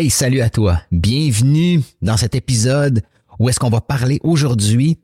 Hey, 0.00 0.08
salut 0.08 0.40
à 0.40 0.48
toi. 0.48 0.80
Bienvenue 0.90 1.82
dans 2.00 2.16
cet 2.16 2.34
épisode 2.34 3.02
où 3.38 3.50
est-ce 3.50 3.60
qu'on 3.60 3.68
va 3.68 3.82
parler 3.82 4.18
aujourd'hui 4.22 4.98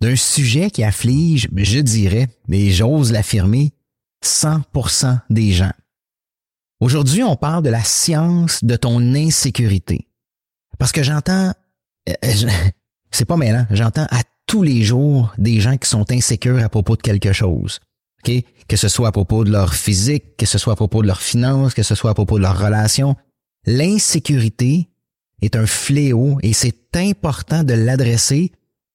d'un 0.00 0.16
sujet 0.16 0.68
qui 0.68 0.82
afflige, 0.82 1.48
je 1.54 1.78
dirais, 1.78 2.26
mais 2.48 2.70
j'ose 2.70 3.12
l'affirmer, 3.12 3.70
100% 4.24 5.20
des 5.30 5.52
gens. 5.52 5.70
Aujourd'hui, 6.80 7.22
on 7.22 7.36
parle 7.36 7.62
de 7.62 7.70
la 7.70 7.84
science 7.84 8.64
de 8.64 8.74
ton 8.74 9.14
insécurité. 9.14 10.08
Parce 10.76 10.90
que 10.90 11.04
j'entends, 11.04 11.52
euh, 12.08 12.12
euh, 12.24 12.50
c'est 13.12 13.26
pas 13.26 13.36
mêlant, 13.36 13.64
j'entends 13.70 14.08
à 14.10 14.22
tous 14.48 14.64
les 14.64 14.82
jours 14.82 15.32
des 15.38 15.60
gens 15.60 15.76
qui 15.76 15.88
sont 15.88 16.10
insécures 16.10 16.58
à 16.58 16.68
propos 16.68 16.96
de 16.96 17.02
quelque 17.02 17.32
chose. 17.32 17.78
Okay? 18.24 18.44
Que 18.66 18.76
ce 18.76 18.88
soit 18.88 19.06
à 19.06 19.12
propos 19.12 19.44
de 19.44 19.52
leur 19.52 19.72
physique, 19.72 20.36
que 20.36 20.46
ce 20.46 20.58
soit 20.58 20.72
à 20.72 20.76
propos 20.76 21.02
de 21.02 21.06
leurs 21.06 21.22
finances, 21.22 21.74
que 21.74 21.84
ce 21.84 21.94
soit 21.94 22.10
à 22.10 22.14
propos 22.14 22.38
de 22.38 22.42
leurs 22.42 22.58
relations, 22.58 23.14
L'insécurité 23.66 24.88
est 25.40 25.56
un 25.56 25.66
fléau 25.66 26.38
et 26.42 26.52
c'est 26.52 26.96
important 26.96 27.64
de 27.64 27.74
l'adresser, 27.74 28.52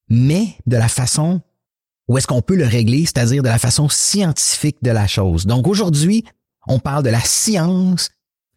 mais 0.09 0.55
de 0.65 0.77
la 0.77 0.87
façon 0.87 1.41
où 2.07 2.17
est-ce 2.17 2.27
qu'on 2.27 2.41
peut 2.41 2.55
le 2.55 2.65
régler, 2.65 3.05
c'est-à-dire 3.05 3.43
de 3.43 3.49
la 3.49 3.59
façon 3.59 3.89
scientifique 3.89 4.77
de 4.81 4.91
la 4.91 5.07
chose. 5.07 5.45
Donc 5.45 5.67
aujourd'hui, 5.67 6.23
on 6.67 6.79
parle 6.79 7.03
de 7.03 7.09
la 7.09 7.19
science 7.19 8.09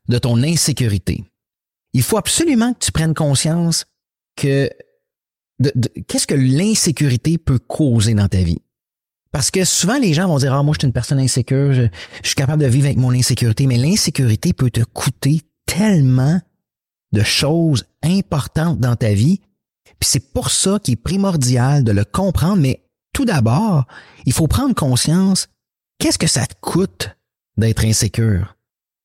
de 0.09 0.19
ton 0.19 0.43
insécurité. 0.43 1.25
Il 1.93 2.03
faut 2.03 2.17
absolument 2.17 2.73
que 2.75 2.85
tu 2.85 2.93
prennes 2.93 3.15
conscience 3.15 3.87
que 4.37 4.71
qu'est-ce 6.07 6.27
que 6.27 6.35
l'insécurité 6.35 7.39
peut 7.39 7.59
causer 7.59 8.15
dans 8.15 8.29
ta 8.29 8.43
vie. 8.43 8.63
Parce 9.33 9.51
que 9.51 9.65
souvent 9.65 9.99
les 9.99 10.13
gens 10.13 10.27
vont 10.27 10.39
dire 10.39 10.55
ah 10.55 10.63
moi 10.63 10.75
je 10.75 10.81
suis 10.81 10.87
une 10.87 10.93
personne 10.93 11.21
insécure, 11.21 11.73
je, 11.73 11.83
je 12.23 12.27
suis 12.27 12.35
capable 12.35 12.63
de 12.63 12.69
vivre 12.69 12.87
avec 12.87 12.99
mon 12.99 13.13
insécurité, 13.13 13.67
mais 13.67 13.77
l'insécurité 13.77 14.53
peut 14.53 14.71
te 14.71 14.83
coûter 14.83 15.43
tellement 15.71 16.41
de 17.13 17.23
choses 17.23 17.85
importantes 18.03 18.81
dans 18.81 18.97
ta 18.97 19.13
vie. 19.13 19.41
Puis 19.85 20.09
c'est 20.11 20.33
pour 20.33 20.51
ça 20.51 20.79
qu'il 20.83 20.95
est 20.95 20.97
primordial 20.97 21.85
de 21.85 21.93
le 21.93 22.05
comprendre, 22.05 22.61
mais 22.61 22.83
tout 23.13 23.25
d'abord, 23.25 23.87
il 24.27 24.33
faut 24.33 24.49
prendre 24.49 24.75
conscience, 24.75 25.49
qu'est-ce 25.99 26.19
que 26.19 26.27
ça 26.27 26.47
te 26.47 26.55
coûte 26.61 27.17
d'être 27.57 27.85
insécure? 27.85 28.57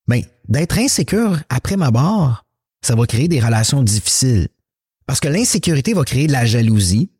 Ben, 0.07 0.23
d'être 0.47 0.80
insécure 0.80 1.39
après 1.49 1.77
ma 1.77 1.91
barre, 1.91 2.45
ça 2.81 2.95
va 2.95 3.05
créer 3.05 3.27
des 3.27 3.39
relations 3.39 3.83
difficiles. 3.83 4.47
Parce 5.05 5.19
que 5.19 5.27
l'insécurité 5.27 5.94
va 5.94 6.03
créer 6.03 6.25
de 6.25 6.31
la 6.31 6.45
jalousie, 6.45 7.11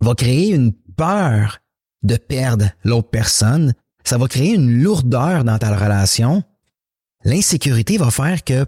va 0.00 0.14
créer 0.14 0.54
une 0.54 0.72
peur 0.72 1.58
de 2.02 2.16
perdre 2.16 2.70
l'autre 2.84 3.10
personne, 3.10 3.74
ça 4.04 4.16
va 4.16 4.28
créer 4.28 4.54
une 4.54 4.82
lourdeur 4.82 5.44
dans 5.44 5.58
ta 5.58 5.76
relation, 5.76 6.42
L'insécurité 7.24 7.98
va 7.98 8.10
faire 8.10 8.42
que 8.44 8.64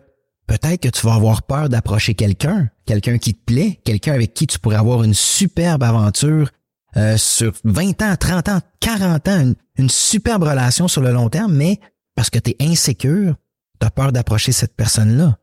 peut-être 0.47 0.81
que 0.81 0.89
tu 0.89 1.07
vas 1.07 1.15
avoir 1.15 1.43
peur 1.43 1.69
d'approcher 1.69 2.15
quelqu'un, 2.15 2.69
quelqu'un 2.87 3.19
qui 3.19 3.35
te 3.35 3.45
plaît, 3.45 3.81
quelqu'un 3.85 4.13
avec 4.13 4.35
qui 4.35 4.47
tu 4.47 4.59
pourrais 4.59 4.77
avoir 4.77 5.03
une 5.03 5.15
superbe 5.15 5.83
aventure 5.83 6.51
euh, 6.97 7.17
sur 7.17 7.53
20 7.65 8.03
ans, 8.03 8.17
30 8.17 8.49
ans, 8.49 8.61
40 8.81 9.29
ans, 9.29 9.53
une, 9.77 9.91
superbe 9.91 10.45
relation 10.45 10.87
sur 10.87 11.03
le 11.03 11.11
long 11.11 11.29
terme, 11.29 11.53
mais 11.53 11.81
parce 12.15 12.31
que 12.31 12.39
tu 12.39 12.51
es 12.51 12.57
insécure, 12.61 13.35
tu 13.81 13.87
as 13.87 13.91
peur 13.91 14.13
d'approcher 14.13 14.53
cette 14.53 14.77
personne-là. 14.77 15.39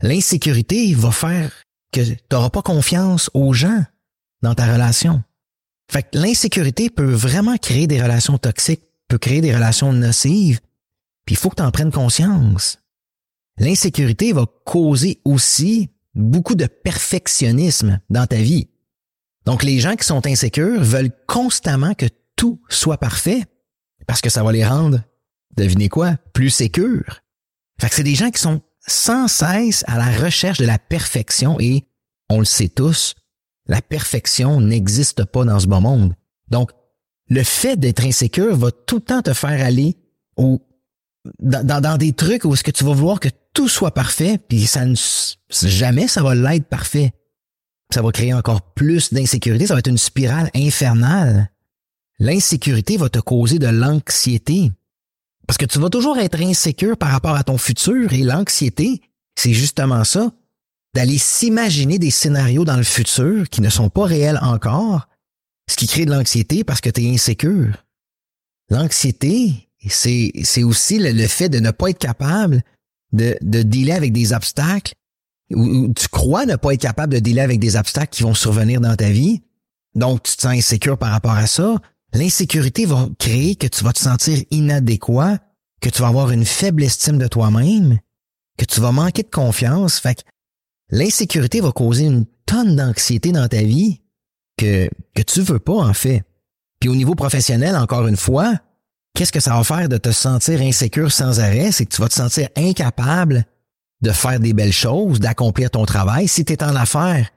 L'insécurité 0.00 0.92
va 0.94 1.12
faire 1.12 1.52
que 1.92 2.00
tu 2.00 2.16
n'auras 2.32 2.50
pas 2.50 2.62
confiance 2.62 3.30
aux 3.34 3.52
gens 3.52 3.84
dans 4.42 4.54
ta 4.54 4.72
relation. 4.72 5.22
Fait 5.90 6.02
que 6.02 6.18
l'insécurité 6.18 6.90
peut 6.90 7.12
vraiment 7.12 7.56
créer 7.56 7.86
des 7.86 8.02
relations 8.02 8.38
toxiques, 8.38 8.82
peut 9.06 9.18
créer 9.18 9.40
des 9.40 9.54
relations 9.54 9.92
nocives, 9.92 10.58
puis 11.24 11.34
il 11.34 11.38
faut 11.38 11.50
que 11.50 11.56
tu 11.56 11.62
en 11.62 11.70
prennes 11.70 11.92
conscience. 11.92 12.78
L'insécurité 13.58 14.32
va 14.32 14.46
causer 14.64 15.20
aussi 15.24 15.90
beaucoup 16.14 16.54
de 16.54 16.66
perfectionnisme 16.66 18.00
dans 18.10 18.26
ta 18.26 18.36
vie. 18.36 18.68
Donc 19.44 19.62
les 19.62 19.78
gens 19.78 19.96
qui 19.96 20.06
sont 20.06 20.26
insécures 20.26 20.82
veulent 20.82 21.12
constamment 21.26 21.94
que 21.94 22.06
tout 22.36 22.60
soit 22.68 22.98
parfait 22.98 23.44
parce 24.06 24.20
que 24.20 24.30
ça 24.30 24.42
va 24.42 24.52
les 24.52 24.64
rendre, 24.64 25.02
devinez 25.56 25.88
quoi, 25.88 26.16
plus 26.32 26.50
sécures. 26.50 27.20
Fait 27.80 27.88
que 27.88 27.94
c'est 27.94 28.02
des 28.02 28.14
gens 28.14 28.30
qui 28.30 28.40
sont 28.40 28.62
sans 28.86 29.28
cesse 29.28 29.84
à 29.86 29.96
la 29.96 30.10
recherche 30.10 30.58
de 30.58 30.66
la 30.66 30.78
perfection 30.78 31.58
et 31.60 31.84
on 32.28 32.38
le 32.38 32.44
sait 32.44 32.68
tous, 32.68 33.14
la 33.66 33.82
perfection 33.82 34.60
n'existe 34.60 35.24
pas 35.24 35.44
dans 35.44 35.60
ce 35.60 35.66
bon 35.66 35.80
monde. 35.80 36.14
Donc, 36.48 36.72
le 37.28 37.42
fait 37.44 37.76
d'être 37.76 38.04
insécure 38.04 38.56
va 38.56 38.70
tout 38.70 38.96
le 38.96 39.02
temps 39.02 39.22
te 39.22 39.32
faire 39.32 39.64
aller 39.64 39.96
au 40.36 40.60
dans, 41.40 41.80
dans, 41.80 41.96
des 41.96 42.12
trucs 42.12 42.44
où 42.44 42.54
est-ce 42.54 42.64
que 42.64 42.70
tu 42.70 42.84
vas 42.84 42.92
vouloir 42.92 43.20
que 43.20 43.28
tout 43.54 43.68
soit 43.68 43.92
parfait, 43.92 44.38
puis 44.38 44.66
ça 44.66 44.84
ne, 44.84 44.94
jamais 45.50 46.08
ça 46.08 46.22
va 46.22 46.34
l'être 46.34 46.66
parfait. 46.66 47.12
Ça 47.92 48.02
va 48.02 48.10
créer 48.10 48.32
encore 48.32 48.62
plus 48.62 49.12
d'insécurité, 49.12 49.66
ça 49.66 49.74
va 49.74 49.80
être 49.80 49.90
une 49.90 49.98
spirale 49.98 50.50
infernale. 50.54 51.50
L'insécurité 52.18 52.96
va 52.96 53.08
te 53.08 53.18
causer 53.18 53.58
de 53.58 53.66
l'anxiété. 53.66 54.72
Parce 55.46 55.58
que 55.58 55.66
tu 55.66 55.78
vas 55.78 55.90
toujours 55.90 56.18
être 56.18 56.40
insécure 56.40 56.96
par 56.96 57.10
rapport 57.10 57.36
à 57.36 57.44
ton 57.44 57.58
futur 57.58 58.12
et 58.12 58.22
l'anxiété, 58.22 59.02
c'est 59.34 59.52
justement 59.52 60.04
ça, 60.04 60.32
d'aller 60.94 61.18
s'imaginer 61.18 61.98
des 61.98 62.10
scénarios 62.10 62.64
dans 62.64 62.76
le 62.76 62.82
futur 62.82 63.48
qui 63.48 63.60
ne 63.60 63.68
sont 63.68 63.90
pas 63.90 64.04
réels 64.04 64.38
encore, 64.40 65.08
ce 65.68 65.76
qui 65.76 65.86
crée 65.86 66.04
de 66.04 66.10
l'anxiété 66.10 66.64
parce 66.64 66.80
que 66.80 66.90
tu 66.90 67.02
es 67.02 67.12
insécure. 67.12 67.84
L'anxiété, 68.70 69.68
c'est, 69.88 70.32
c'est 70.44 70.62
aussi 70.62 70.98
le, 70.98 71.26
fait 71.26 71.48
de 71.48 71.58
ne 71.58 71.70
pas 71.70 71.90
être 71.90 71.98
capable 71.98 72.62
de, 73.12 73.36
de 73.42 73.62
dealer 73.62 73.96
avec 73.96 74.12
des 74.12 74.32
obstacles 74.32 74.94
ou, 75.54 75.92
tu 75.94 76.08
crois 76.08 76.46
ne 76.46 76.56
pas 76.56 76.74
être 76.74 76.80
capable 76.80 77.14
de 77.14 77.18
dealer 77.18 77.42
avec 77.42 77.60
des 77.60 77.76
obstacles 77.76 78.10
qui 78.10 78.22
vont 78.22 78.34
survenir 78.34 78.80
dans 78.80 78.96
ta 78.96 79.10
vie. 79.10 79.42
Donc, 79.94 80.22
tu 80.22 80.36
te 80.36 80.42
sens 80.42 80.52
insécure 80.52 80.98
par 80.98 81.10
rapport 81.10 81.32
à 81.32 81.46
ça. 81.46 81.76
L'insécurité 82.14 82.86
va 82.86 83.08
créer 83.18 83.56
que 83.56 83.66
tu 83.66 83.84
vas 83.84 83.92
te 83.92 83.98
sentir 83.98 84.42
inadéquat, 84.50 85.38
que 85.80 85.88
tu 85.88 86.00
vas 86.02 86.08
avoir 86.08 86.30
une 86.30 86.44
faible 86.44 86.82
estime 86.82 87.18
de 87.18 87.26
toi-même, 87.26 87.98
que 88.58 88.64
tu 88.64 88.80
vas 88.80 88.92
manquer 88.92 89.22
de 89.22 89.30
confiance. 89.30 89.98
Fait 89.98 90.14
que 90.14 90.22
l'insécurité 90.90 91.60
va 91.60 91.72
causer 91.72 92.04
une 92.04 92.26
tonne 92.46 92.76
d'anxiété 92.76 93.32
dans 93.32 93.48
ta 93.48 93.62
vie 93.62 94.00
que, 94.56 94.88
que 95.14 95.22
tu 95.22 95.40
veux 95.40 95.58
pas, 95.58 95.74
en 95.74 95.94
fait. 95.94 96.22
Puis 96.80 96.88
au 96.88 96.94
niveau 96.94 97.14
professionnel, 97.14 97.76
encore 97.76 98.06
une 98.06 98.16
fois, 98.16 98.58
qu'est-ce 99.14 99.32
que 99.32 99.40
ça 99.40 99.56
va 99.56 99.64
faire 99.64 99.88
de 99.88 99.96
te 99.96 100.10
sentir 100.10 100.60
insécure 100.60 101.12
sans 101.12 101.40
arrêt? 101.40 101.72
C'est 101.72 101.86
que 101.86 101.94
tu 101.94 102.00
vas 102.00 102.08
te 102.08 102.14
sentir 102.14 102.48
incapable 102.56 103.44
de 104.00 104.10
faire 104.10 104.40
des 104.40 104.52
belles 104.52 104.72
choses, 104.72 105.20
d'accomplir 105.20 105.70
ton 105.70 105.84
travail. 105.84 106.28
Si 106.28 106.44
tu 106.44 106.52
es 106.52 106.62
en 106.62 106.74
affaires, 106.74 107.28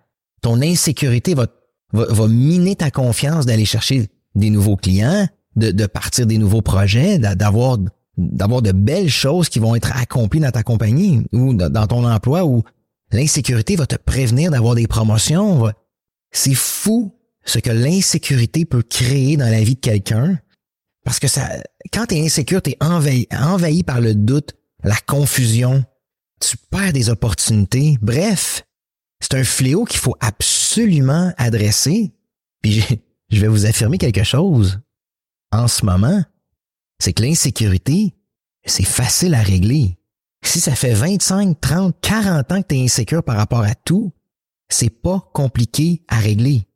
ton 0.42 0.62
insécurité 0.62 1.36
va, 1.36 1.48
va, 1.94 2.28
miner 2.28 2.76
ta 2.76 2.92
confiance 2.92 3.46
d'aller 3.46 3.66
chercher 3.66 4.10
des 4.34 4.50
nouveaux 4.50 4.76
clients, 4.76 5.28
de, 5.56 5.86
partir 5.86 6.26
des 6.26 6.38
nouveaux 6.38 6.62
projets, 6.62 7.20
d'avoir 7.20 7.78
d'avoir 8.18 8.62
de 8.62 8.72
belles 8.72 9.10
choses 9.10 9.50
qui 9.50 9.60
vont 9.60 9.76
être 9.76 9.92
accomplies 9.98 10.40
dans 10.40 10.52
ta 10.52 10.64
compagnie 10.64 11.26
ou 11.34 11.54
dans 11.54 11.86
ton 11.86 12.10
emploi 12.10 12.46
où 12.46 12.64
l'insécurité 13.12 13.76
va 13.76 13.86
te 13.86 13.98
prévenir 13.98 14.52
d'avoir 14.52 14.74
des 14.74 14.88
promotions. 14.88 15.70
C'est 16.32 16.54
fou 16.54 17.14
ce 17.44 17.60
que 17.60 17.72
l'insécurité 17.72 18.64
peut 18.64 18.84
créer 18.84 19.36
dans 19.36 19.50
la 19.50 19.62
vie 19.62 19.76
de 19.76 19.80
quelqu'un 19.82 20.40
parce 21.06 21.20
que 21.20 21.28
ça, 21.28 21.48
quand 21.94 22.08
tu 22.08 22.16
es 22.16 22.26
insécure, 22.26 22.62
tu 22.62 22.72
es 22.72 22.78
envahi, 22.82 23.28
envahi 23.32 23.84
par 23.84 24.02
le 24.02 24.16
doute, 24.16 24.54
la 24.84 24.98
confusion, 25.06 25.86
tu 26.42 26.58
perds 26.58 26.94
des 26.94 27.10
opportunités. 27.10 27.98
Bref, 28.02 28.66
c'est 29.22 29.36
un 29.36 29.44
fléau 29.44 29.86
qu'il 29.86 30.00
faut 30.00 30.18
absolument 30.20 31.32
adresser. 31.38 32.12
Puis 32.62 32.84
je 33.30 33.40
vais 33.40 33.48
vous 33.48 33.68
affirmer 33.68 34.00
quelque 34.00 34.24
chose. 34.24 34.80
En 35.52 35.68
ce 35.68 35.86
moment, 35.86 36.24
c'est 37.00 37.14
que 37.14 37.22
l'insécurité, 37.22 38.16
c'est 38.66 38.84
facile 38.84 39.36
à 39.36 39.44
régler. 39.44 39.98
Si 40.44 40.60
ça 40.60 40.76
fait 40.76 40.94
25, 40.94 41.62
30, 41.62 41.96
40 42.02 42.52
ans 42.52 42.62
que 42.64 42.68
tu 42.68 42.76
es 42.76 42.84
insécure 42.84 43.24
par 43.24 43.38
rapport 43.38 43.64
à 43.64 43.76
tout, 43.76 44.12
c'est 44.70 44.90
pas 44.90 45.30
compliqué 45.34 46.04
à 46.08 46.18
régler. 46.18 46.68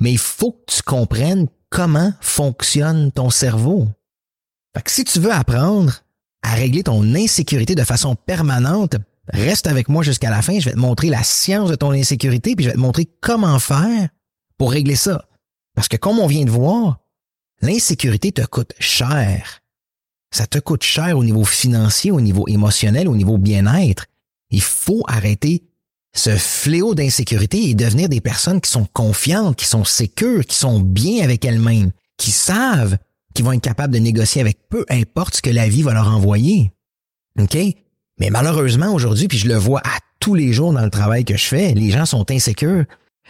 Mais 0.00 0.10
il 0.10 0.18
faut 0.18 0.52
que 0.52 0.72
tu 0.72 0.82
comprennes 0.82 1.46
comment 1.70 2.12
fonctionne 2.20 3.12
ton 3.12 3.30
cerveau. 3.30 3.88
Si 4.86 5.04
tu 5.04 5.18
veux 5.18 5.32
apprendre 5.32 6.02
à 6.42 6.54
régler 6.54 6.82
ton 6.82 7.02
insécurité 7.14 7.74
de 7.74 7.84
façon 7.84 8.14
permanente, 8.14 8.96
reste 9.28 9.66
avec 9.66 9.88
moi 9.88 10.02
jusqu'à 10.02 10.30
la 10.30 10.42
fin. 10.42 10.58
Je 10.60 10.66
vais 10.66 10.74
te 10.74 10.78
montrer 10.78 11.08
la 11.08 11.22
science 11.22 11.70
de 11.70 11.74
ton 11.74 11.90
insécurité, 11.90 12.54
puis 12.54 12.64
je 12.64 12.70
vais 12.70 12.76
te 12.76 12.80
montrer 12.80 13.08
comment 13.20 13.58
faire 13.58 14.08
pour 14.56 14.70
régler 14.70 14.96
ça. 14.96 15.26
Parce 15.74 15.88
que 15.88 15.96
comme 15.96 16.18
on 16.18 16.26
vient 16.26 16.44
de 16.44 16.50
voir, 16.50 17.00
l'insécurité 17.60 18.32
te 18.32 18.44
coûte 18.44 18.72
cher. 18.78 19.60
Ça 20.30 20.46
te 20.46 20.58
coûte 20.58 20.82
cher 20.82 21.16
au 21.16 21.24
niveau 21.24 21.44
financier, 21.44 22.10
au 22.10 22.20
niveau 22.20 22.46
émotionnel, 22.48 23.08
au 23.08 23.16
niveau 23.16 23.38
bien-être. 23.38 24.06
Il 24.50 24.62
faut 24.62 25.02
arrêter 25.08 25.67
ce 26.14 26.36
fléau 26.36 26.94
d'insécurité 26.94 27.68
et 27.68 27.74
devenir 27.74 28.08
des 28.08 28.20
personnes 28.20 28.60
qui 28.60 28.70
sont 28.70 28.86
confiantes, 28.92 29.56
qui 29.56 29.66
sont 29.66 29.84
sécures, 29.84 30.44
qui 30.44 30.56
sont 30.56 30.80
bien 30.80 31.22
avec 31.22 31.44
elles-mêmes, 31.44 31.90
qui 32.16 32.30
savent 32.30 32.98
qu'ils 33.34 33.44
vont 33.44 33.52
être 33.52 33.62
capables 33.62 33.94
de 33.94 33.98
négocier 33.98 34.40
avec 34.40 34.58
peu 34.68 34.84
importe 34.90 35.36
ce 35.36 35.42
que 35.42 35.50
la 35.50 35.68
vie 35.68 35.82
va 35.82 35.94
leur 35.94 36.08
envoyer. 36.08 36.72
OK? 37.38 37.56
Mais 38.18 38.30
malheureusement, 38.30 38.92
aujourd'hui, 38.92 39.28
puis 39.28 39.38
je 39.38 39.48
le 39.48 39.54
vois 39.54 39.80
à 39.80 39.98
tous 40.18 40.34
les 40.34 40.52
jours 40.52 40.72
dans 40.72 40.84
le 40.84 40.90
travail 40.90 41.24
que 41.24 41.36
je 41.36 41.44
fais, 41.44 41.72
les 41.74 41.90
gens 41.90 42.06
sont 42.06 42.28
insécures. 42.30 42.84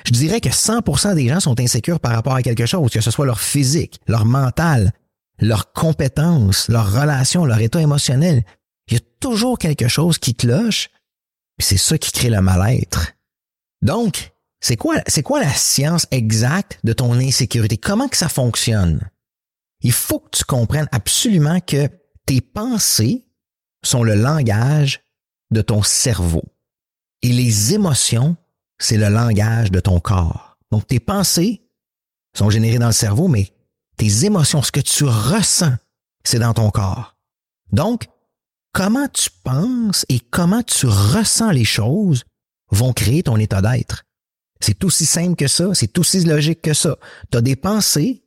Je 0.04 0.12
dirais 0.12 0.40
que 0.40 0.48
100% 0.48 1.14
des 1.14 1.28
gens 1.28 1.40
sont 1.40 1.60
insécures 1.60 2.00
par 2.00 2.12
rapport 2.12 2.34
à 2.34 2.42
quelque 2.42 2.66
chose, 2.66 2.90
que 2.90 3.00
ce 3.00 3.10
soit 3.10 3.26
leur 3.26 3.40
physique, 3.40 4.00
leur 4.06 4.25
mental, 4.25 4.92
leur 5.40 5.72
compétence, 5.72 6.69
leur 6.69 6.92
relation, 6.92 7.44
leur 7.44 7.60
état 7.60 7.80
émotionnel. 7.80 8.44
Il 8.88 8.94
y 8.94 8.96
a 8.96 9.00
toujours 9.20 9.58
quelque 9.58 9.88
chose 9.88 10.19
qui 10.19 10.34
cloche, 10.34 10.88
c'est 11.58 11.76
ça 11.76 11.99
qui 11.99 12.12
crée 12.12 12.31
le 12.31 12.40
mal-être. 12.40 13.12
Donc, 13.82 14.32
c'est 14.60 14.76
quoi, 14.76 14.96
c'est 15.06 15.22
quoi 15.22 15.40
la 15.40 15.52
science 15.52 16.06
exacte 16.10 16.81
de 16.84 16.93
ton 16.93 17.12
insécurité? 17.12 17.76
Comment 17.76 18.08
que 18.08 18.16
ça 18.16 18.28
fonctionne? 18.28 19.08
Il 19.81 19.93
faut 19.93 20.19
que 20.19 20.37
tu 20.37 20.44
comprennes 20.44 20.88
absolument 20.93 21.60
que 21.60 21.88
tes 22.26 22.40
pensées 22.40 23.25
sont 23.84 24.02
le 24.02 24.14
langage 24.14 25.02
de 25.50 25.62
ton 25.62 25.82
cerveau. 25.82 26.43
Et 27.22 27.32
les 27.32 27.75
émotions, 27.75 28.37
c'est 28.78 28.96
le 28.96 29.08
langage 29.08 29.70
de 29.70 29.81
ton 29.81 30.00
corps. 30.00 30.58
Donc 30.70 30.87
tes 30.87 31.00
pensées 31.00 31.62
sont 32.37 32.50
générées 32.50 32.78
dans 32.78 32.87
le 32.87 32.93
cerveau, 32.93 33.28
mais 33.28 33.52
tes 33.96 34.25
émotions, 34.25 34.62
ce 34.62 34.72
que 34.72 34.81
tu 34.81 35.04
ressens, 35.04 35.75
c'est 36.25 36.38
dans 36.38 36.54
ton 36.54 36.70
corps. 36.70 37.16
Donc, 37.72 38.06
comment 38.72 39.08
tu 39.08 39.30
penses 39.44 40.04
et 40.08 40.20
comment 40.20 40.62
tu 40.62 40.86
ressens 40.86 41.50
les 41.50 41.64
choses 41.64 42.24
vont 42.70 42.92
créer 42.92 43.22
ton 43.22 43.36
état 43.36 43.62
d'être. 43.62 44.04
C'est 44.60 44.82
aussi 44.84 45.06
simple 45.06 45.36
que 45.36 45.46
ça, 45.46 45.70
c'est 45.74 45.98
aussi 45.98 46.24
logique 46.24 46.62
que 46.62 46.74
ça. 46.74 46.96
Tu 47.30 47.38
as 47.38 47.40
des 47.40 47.56
pensées 47.56 48.24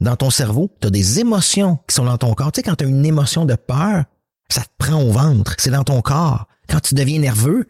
dans 0.00 0.16
ton 0.16 0.30
cerveau, 0.30 0.70
tu 0.80 0.88
as 0.88 0.90
des 0.90 1.20
émotions 1.20 1.78
qui 1.88 1.94
sont 1.94 2.04
dans 2.04 2.18
ton 2.18 2.34
corps. 2.34 2.52
Tu 2.52 2.58
sais, 2.58 2.62
quand 2.62 2.76
tu 2.76 2.84
as 2.84 2.88
une 2.88 3.06
émotion 3.06 3.44
de 3.44 3.54
peur, 3.54 4.04
ça 4.50 4.62
te 4.62 4.70
prend 4.78 5.02
au 5.02 5.12
ventre, 5.12 5.54
c'est 5.58 5.70
dans 5.70 5.84
ton 5.84 6.00
corps. 6.00 6.46
Quand 6.68 6.80
tu 6.80 6.94
deviens 6.94 7.18
nerveux, 7.18 7.66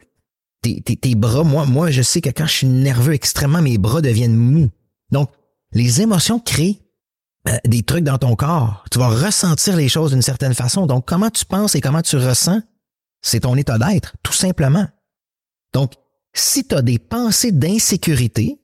tes, 0.62 0.80
tes, 0.82 1.14
bras, 1.14 1.44
moi, 1.44 1.66
moi, 1.66 1.90
je 1.90 2.02
sais 2.02 2.20
que 2.20 2.30
quand 2.30 2.46
je 2.46 2.52
suis 2.52 2.66
nerveux 2.66 3.14
extrêmement, 3.14 3.62
mes 3.62 3.78
bras 3.78 4.00
deviennent 4.00 4.36
mous. 4.36 4.70
Donc, 5.10 5.30
les 5.72 6.00
émotions 6.00 6.40
créent 6.40 6.80
des 7.64 7.82
trucs 7.82 8.04
dans 8.04 8.18
ton 8.18 8.36
corps. 8.36 8.84
Tu 8.90 8.98
vas 8.98 9.08
ressentir 9.08 9.76
les 9.76 9.88
choses 9.88 10.12
d'une 10.12 10.22
certaine 10.22 10.54
façon. 10.54 10.86
Donc, 10.86 11.06
comment 11.06 11.30
tu 11.30 11.44
penses 11.44 11.74
et 11.74 11.80
comment 11.80 12.02
tu 12.02 12.16
ressens, 12.16 12.60
c'est 13.22 13.40
ton 13.40 13.56
état 13.56 13.78
d'être, 13.78 14.14
tout 14.22 14.32
simplement. 14.32 14.86
Donc, 15.72 15.92
si 16.34 16.66
tu 16.66 16.74
as 16.74 16.82
des 16.82 16.98
pensées 16.98 17.52
d'insécurité, 17.52 18.60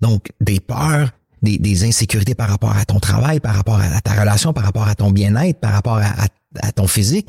donc 0.00 0.32
des 0.40 0.60
peurs, 0.60 1.10
des, 1.42 1.84
insécurités 1.84 2.34
par 2.34 2.48
rapport 2.48 2.76
à 2.76 2.84
ton 2.84 3.00
travail, 3.00 3.40
par 3.40 3.54
rapport 3.54 3.80
à 3.80 4.00
ta 4.00 4.12
relation, 4.12 4.52
par 4.52 4.64
rapport 4.64 4.88
à 4.88 4.94
ton 4.94 5.10
bien-être, 5.10 5.58
par 5.60 5.72
rapport 5.72 5.98
à, 5.98 6.72
ton 6.72 6.86
physique, 6.86 7.28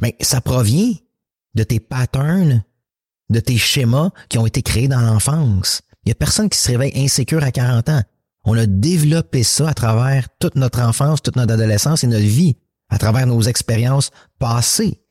mais 0.00 0.16
ça 0.20 0.40
provient 0.40 0.94
de 1.54 1.62
tes 1.62 1.80
patterns, 1.80 2.64
de 3.30 3.40
tes 3.40 3.58
schémas 3.58 4.10
qui 4.28 4.38
ont 4.38 4.46
été 4.46 4.62
créés 4.62 4.88
dans 4.88 5.00
l'enfance. 5.00 5.82
Il 6.04 6.08
y 6.10 6.12
a 6.12 6.14
personne 6.14 6.48
qui 6.48 6.58
se 6.58 6.70
réveille 6.70 6.92
insécure 6.96 7.42
à 7.42 7.50
40 7.50 7.88
ans. 7.88 8.02
On 8.46 8.56
a 8.56 8.66
développé 8.66 9.42
ça 9.42 9.68
à 9.68 9.74
travers 9.74 10.28
toute 10.38 10.54
notre 10.54 10.80
enfance, 10.80 11.20
toute 11.20 11.36
notre 11.36 11.54
adolescence 11.54 12.04
et 12.04 12.06
notre 12.06 12.24
vie, 12.24 12.56
à 12.88 12.98
travers 12.98 13.26
nos 13.26 13.42
expériences 13.42 14.10
passées. 14.38 15.02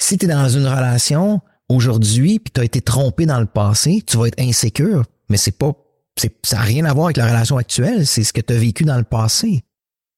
Si 0.00 0.16
tu 0.16 0.26
es 0.26 0.28
dans 0.28 0.48
une 0.48 0.66
relation 0.66 1.40
aujourd'hui 1.68 2.38
puis 2.38 2.52
tu 2.52 2.60
as 2.60 2.64
été 2.64 2.80
trompé 2.80 3.26
dans 3.26 3.40
le 3.40 3.46
passé, 3.46 4.02
tu 4.06 4.16
vas 4.16 4.26
être 4.26 4.40
insécure, 4.40 5.04
mais 5.28 5.36
c'est 5.36 5.58
pas 5.58 5.74
ça 6.42 6.56
n'a 6.56 6.62
rien 6.62 6.84
à 6.84 6.92
voir 6.92 7.06
avec 7.06 7.16
la 7.16 7.26
relation 7.26 7.56
actuelle, 7.56 8.06
c'est 8.06 8.24
ce 8.24 8.32
que 8.32 8.40
tu 8.40 8.52
as 8.52 8.58
vécu 8.58 8.84
dans 8.84 8.96
le 8.96 9.04
passé. 9.04 9.62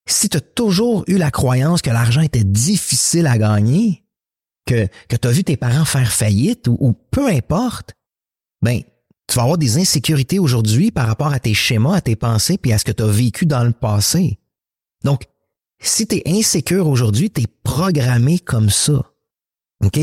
Si 0.09 0.29
tu 0.29 0.39
as 0.39 0.41
toujours 0.41 1.05
eu 1.07 1.19
la 1.19 1.31
croyance 1.31 1.83
que 1.83 1.91
l'argent 1.91 2.23
était 2.23 2.45
difficile 2.45 3.27
à 3.27 3.39
gagner, 3.39 4.05
que, 4.67 4.89
que 5.09 5.17
tu 5.17 5.29
as 5.29 5.31
vu 5.31 5.45
tes 5.45 5.57
parents 5.57 5.85
faire 5.85 6.11
faillite 6.11 6.69
ou, 6.69 6.95
peu 7.11 7.29
importe, 7.29 7.93
ben, 8.63 8.81
tu 9.31 9.37
vas 9.37 9.43
avoir 9.43 9.59
des 9.59 9.79
insécurités 9.79 10.41
aujourd'hui 10.41 10.91
par 10.91 11.07
rapport 11.07 11.33
à 11.33 11.39
tes 11.39 11.55
schémas, 11.55 11.95
à 11.95 12.01
tes 12.01 12.17
pensées, 12.17 12.59
puis 12.59 12.73
à 12.73 12.79
ce 12.79 12.85
que 12.85 12.91
tu 12.91 13.05
as 13.05 13.07
vécu 13.07 13.47
dans 13.47 13.63
le 13.63 13.73
passé. 13.73 14.41
Donc, 15.05 15.27
si 15.81 16.09
tu 16.09 16.17
es 16.17 16.23
insécure 16.27 16.89
aujourd'hui, 16.89 17.31
tu 17.31 17.43
es 17.43 17.47
programmé 17.63 18.41
comme 18.41 18.71
ça. 18.71 19.05
OK? 19.85 20.01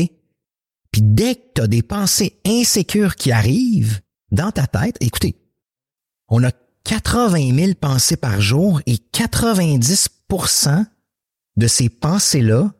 Puis 0.90 1.02
dès 1.02 1.34
que 1.34 1.42
tu 1.56 1.60
as 1.60 1.66
des 1.66 1.82
pensées 1.82 2.40
insécures 2.46 3.16
qui 3.16 3.30
arrivent 3.30 4.00
dans 4.30 4.50
ta 4.50 4.66
tête, 4.66 4.96
écoutez, 5.00 5.36
on 6.28 6.42
a 6.42 6.50
80 6.84 7.54
000 7.54 7.74
pensées 7.78 8.16
par 8.16 8.40
jour 8.40 8.80
et 8.86 8.96
90% 9.12 10.86
de 11.56 11.66
ces 11.66 11.90
pensées-là 11.90 12.72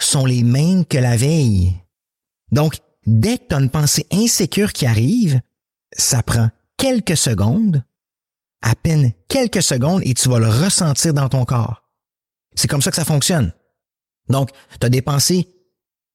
sont 0.00 0.26
les 0.26 0.44
mêmes 0.44 0.84
que 0.84 0.98
la 0.98 1.16
veille. 1.16 1.74
Donc, 2.52 2.78
dès 3.04 3.38
que 3.38 3.48
tu 3.48 3.54
as 3.56 3.58
une 3.58 3.70
pensée 3.70 4.06
insécure 4.12 4.72
qui 4.72 4.86
arrive, 4.86 5.40
ça 5.98 6.22
prend 6.22 6.50
quelques 6.76 7.16
secondes, 7.16 7.84
à 8.62 8.74
peine 8.74 9.12
quelques 9.28 9.62
secondes, 9.62 10.02
et 10.04 10.14
tu 10.14 10.28
vas 10.28 10.38
le 10.38 10.48
ressentir 10.48 11.12
dans 11.12 11.28
ton 11.28 11.44
corps. 11.44 11.84
C'est 12.54 12.68
comme 12.68 12.82
ça 12.82 12.90
que 12.90 12.96
ça 12.96 13.04
fonctionne. 13.04 13.52
Donc, 14.28 14.50
tu 14.80 14.86
as 14.86 14.90
des 14.90 15.02
pensées, 15.02 15.48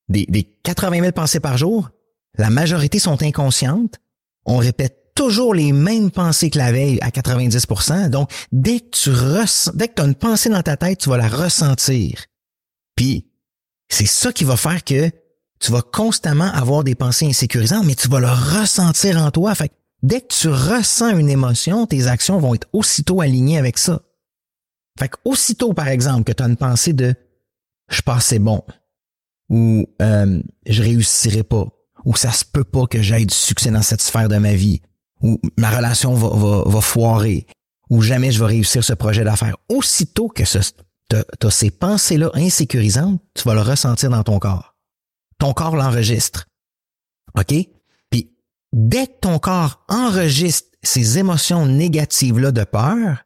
des, 0.10 0.26
des 0.26 0.44
80 0.64 1.02
000 1.02 1.12
pensées 1.12 1.40
par 1.40 1.58
jour, 1.58 1.90
la 2.38 2.50
majorité 2.50 3.00
sont 3.00 3.22
inconscientes, 3.22 4.00
on 4.46 4.58
répète 4.58 5.14
toujours 5.16 5.54
les 5.54 5.72
mêmes 5.72 6.12
pensées 6.12 6.50
que 6.50 6.58
la 6.58 6.72
veille 6.72 7.00
à 7.02 7.10
90%. 7.10 8.10
Donc, 8.10 8.32
dès 8.52 8.80
que 8.80 8.90
tu 8.90 9.10
ressens, 9.12 9.72
dès 9.76 9.88
que 9.88 9.94
tu 9.96 10.02
as 10.02 10.06
une 10.06 10.16
pensée 10.16 10.50
dans 10.50 10.64
ta 10.64 10.76
tête, 10.78 11.00
tu 11.00 11.10
vas 11.10 11.18
la 11.18 11.28
ressentir. 11.28 12.26
Puis, 12.96 13.30
c'est 13.90 14.08
ça 14.08 14.32
qui 14.32 14.44
va 14.44 14.58
faire 14.58 14.84
que 14.84 15.12
tu 15.63 15.72
vas 15.72 15.82
constamment 15.82 16.51
avoir 16.51 16.84
des 16.84 16.93
pensées 16.93 17.25
insécurisantes, 17.25 17.86
mais 17.86 17.96
tu 17.96 18.10
vas 18.10 18.20
le 18.20 18.27
ressentir 18.27 19.17
en 19.17 19.32
toi. 19.32 19.55
Fait 19.55 19.72
dès 20.01 20.20
que 20.20 20.34
tu 20.34 20.50
ressens 20.50 21.17
une 21.17 21.29
émotion, 21.29 21.88
tes 21.88 22.08
actions 22.08 22.38
vont 22.38 22.53
être 22.53 22.67
aussitôt 22.74 23.22
alignées 23.22 23.58
avec 23.58 23.77
ça. 23.77 24.01
Fait 25.00 25.08
que 25.08 25.15
aussitôt, 25.24 25.74
par 25.74 25.88
exemple, 25.88 26.25
que 26.25 26.34
tu 26.34 26.43
as 26.43 26.48
une 26.48 26.58
pensée 26.58 26.91
de 26.91 27.15
je 27.89 28.01
passais 28.01 28.39
bon 28.39 28.62
ou 29.50 29.86
euh, 30.01 30.41
je 30.65 30.84
réussirai 30.84 31.43
pas 31.43 31.67
ou 32.03 32.15
ça 32.17 32.34
se 32.34 32.43
peut 32.43 32.65
pas 32.65 32.86
que 32.86 33.01
j'aille 33.01 33.25
du 33.25 33.34
succès 33.34 33.72
dans 33.72 33.82
cette 33.82 34.01
sphère 34.01 34.27
de 34.27 34.38
ma 34.38 34.55
vie 34.55 34.82
ou 35.22 35.39
ma 35.58 35.70
relation 35.70 36.13
va, 36.13 36.27
va, 36.27 36.63
va 36.65 36.82
foirer, 36.82 37.48
ou 37.89 38.01
jamais 38.01 38.32
je 38.32 38.39
vais 38.39 38.48
réussir 38.48 38.84
ce 38.84 38.91
projet 38.91 39.24
d'affaires. 39.24 39.55
Aussitôt 39.70 40.27
que 40.27 40.43
tu 40.43 41.17
as 41.48 41.51
ces 41.51 41.72
pensées-là 41.72 42.29
insécurisantes, 42.34 43.22
tu 43.34 43.43
vas 43.43 43.53
le 43.53 43.62
ressentir 43.62 44.10
dans 44.10 44.24
ton 44.24 44.39
corps. 44.39 44.73
Ton 45.40 45.54
corps 45.54 45.75
l'enregistre. 45.75 46.48
OK? 47.38 47.54
Puis 48.10 48.32
dès 48.72 49.08
que 49.08 49.20
ton 49.22 49.40
corps 49.40 49.84
enregistre 49.90 50.70
ces 50.84 51.18
émotions 51.18 51.66
négatives-là 51.66 52.52
de 52.52 52.63
peur, 52.63 53.25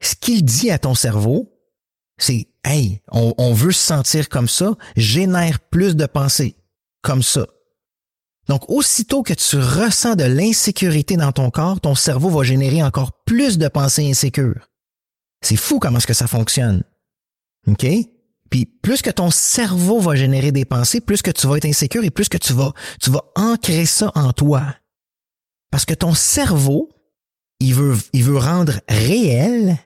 ce 0.00 0.14
qu'il 0.14 0.44
dit 0.44 0.70
à 0.70 0.78
ton 0.78 0.94
cerveau, 0.94 1.52
c'est 2.18 2.48
Hey, 2.68 3.00
on, 3.10 3.54
veut 3.54 3.72
se 3.72 3.80
sentir 3.80 4.28
comme 4.28 4.46
ça, 4.46 4.74
génère 4.94 5.58
plus 5.58 5.96
de 5.96 6.04
pensées 6.04 6.54
comme 7.00 7.22
ça. 7.22 7.46
Donc, 8.46 8.68
aussitôt 8.68 9.22
que 9.22 9.32
tu 9.32 9.56
ressens 9.56 10.16
de 10.16 10.24
l'insécurité 10.24 11.16
dans 11.16 11.32
ton 11.32 11.50
corps, 11.50 11.80
ton 11.80 11.94
cerveau 11.94 12.28
va 12.28 12.42
générer 12.42 12.82
encore 12.82 13.24
plus 13.24 13.56
de 13.56 13.68
pensées 13.68 14.10
insécures. 14.10 14.68
C'est 15.40 15.56
fou 15.56 15.78
comment 15.78 15.96
est-ce 15.96 16.06
que 16.06 16.12
ça 16.12 16.26
fonctionne. 16.26 16.82
OK? 17.68 17.86
Puis 18.50 18.66
plus 18.66 19.02
que 19.02 19.10
ton 19.10 19.30
cerveau 19.30 20.00
va 20.00 20.14
générer 20.14 20.52
des 20.52 20.64
pensées, 20.64 21.00
plus 21.00 21.22
que 21.22 21.30
tu 21.30 21.46
vas 21.46 21.56
être 21.56 21.66
insécure 21.66 22.04
et 22.04 22.10
plus 22.10 22.28
que 22.28 22.38
tu 22.38 22.52
vas, 22.52 22.72
tu 23.00 23.10
vas 23.10 23.24
ancrer 23.36 23.86
ça 23.86 24.10
en 24.14 24.32
toi. 24.32 24.74
Parce 25.70 25.84
que 25.84 25.94
ton 25.94 26.14
cerveau, 26.14 26.88
il 27.60 27.74
veut, 27.74 27.96
il 28.12 28.24
veut 28.24 28.38
rendre 28.38 28.80
réel 28.88 29.76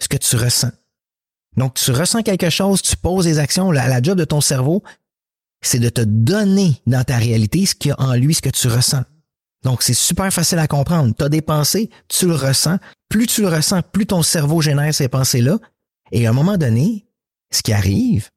ce 0.00 0.08
que 0.08 0.16
tu 0.16 0.36
ressens. 0.36 0.72
Donc, 1.56 1.74
tu 1.74 1.90
ressens 1.90 2.22
quelque 2.22 2.50
chose, 2.50 2.82
tu 2.82 2.96
poses 2.96 3.24
des 3.24 3.38
actions, 3.38 3.70
la, 3.70 3.88
la 3.88 4.02
job 4.02 4.18
de 4.18 4.24
ton 4.24 4.40
cerveau, 4.40 4.82
c'est 5.60 5.80
de 5.80 5.88
te 5.88 6.00
donner 6.00 6.80
dans 6.86 7.02
ta 7.04 7.16
réalité 7.16 7.66
ce 7.66 7.74
qu'il 7.74 7.90
y 7.90 7.92
a 7.92 8.00
en 8.00 8.14
lui, 8.14 8.34
ce 8.34 8.42
que 8.42 8.50
tu 8.50 8.68
ressens. 8.68 9.02
Donc, 9.64 9.82
c'est 9.82 9.94
super 9.94 10.32
facile 10.32 10.58
à 10.58 10.68
comprendre. 10.68 11.12
Tu 11.16 11.24
as 11.24 11.28
des 11.28 11.42
pensées, 11.42 11.90
tu 12.06 12.26
le 12.26 12.34
ressens. 12.34 12.78
Plus 13.08 13.26
tu 13.26 13.42
le 13.42 13.48
ressens, 13.48 13.82
plus 13.82 14.06
ton 14.06 14.22
cerveau 14.22 14.60
génère 14.60 14.94
ces 14.94 15.08
pensées-là. 15.08 15.58
Et 16.12 16.26
à 16.26 16.30
un 16.30 16.32
moment 16.32 16.56
donné, 16.56 17.07
ce 17.50 17.62
qui 17.62 17.72
arrive, 17.72 18.30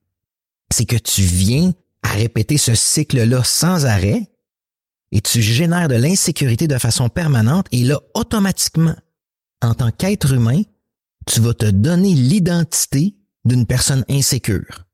c'est 0.72 0.86
que 0.86 0.96
tu 0.96 1.22
viens 1.22 1.74
à 2.04 2.10
répéter 2.10 2.58
ce 2.58 2.76
cycle-là 2.76 3.44
sans 3.44 3.86
arrêt 3.86 4.32
et 5.12 5.22
tu 5.22 5.42
génères 5.42 5.90
de 5.90 5.96
l'insécurité 5.96 6.68
de 6.68 6.78
façon 6.78 7.10
permanente 7.10 7.68
et 7.72 7.84
là, 7.84 8.00
automatiquement, 8.14 8.96
en 9.62 9.74
tant 9.74 9.92
qu'être 9.92 10.34
humain, 10.34 10.62
tu 11.28 11.42
vas 11.42 11.54
te 11.54 11.66
donner 11.66 12.14
l'identité 12.14 13.16
d'une 13.46 13.66
personne 13.66 14.06
insécure. 14.10 14.86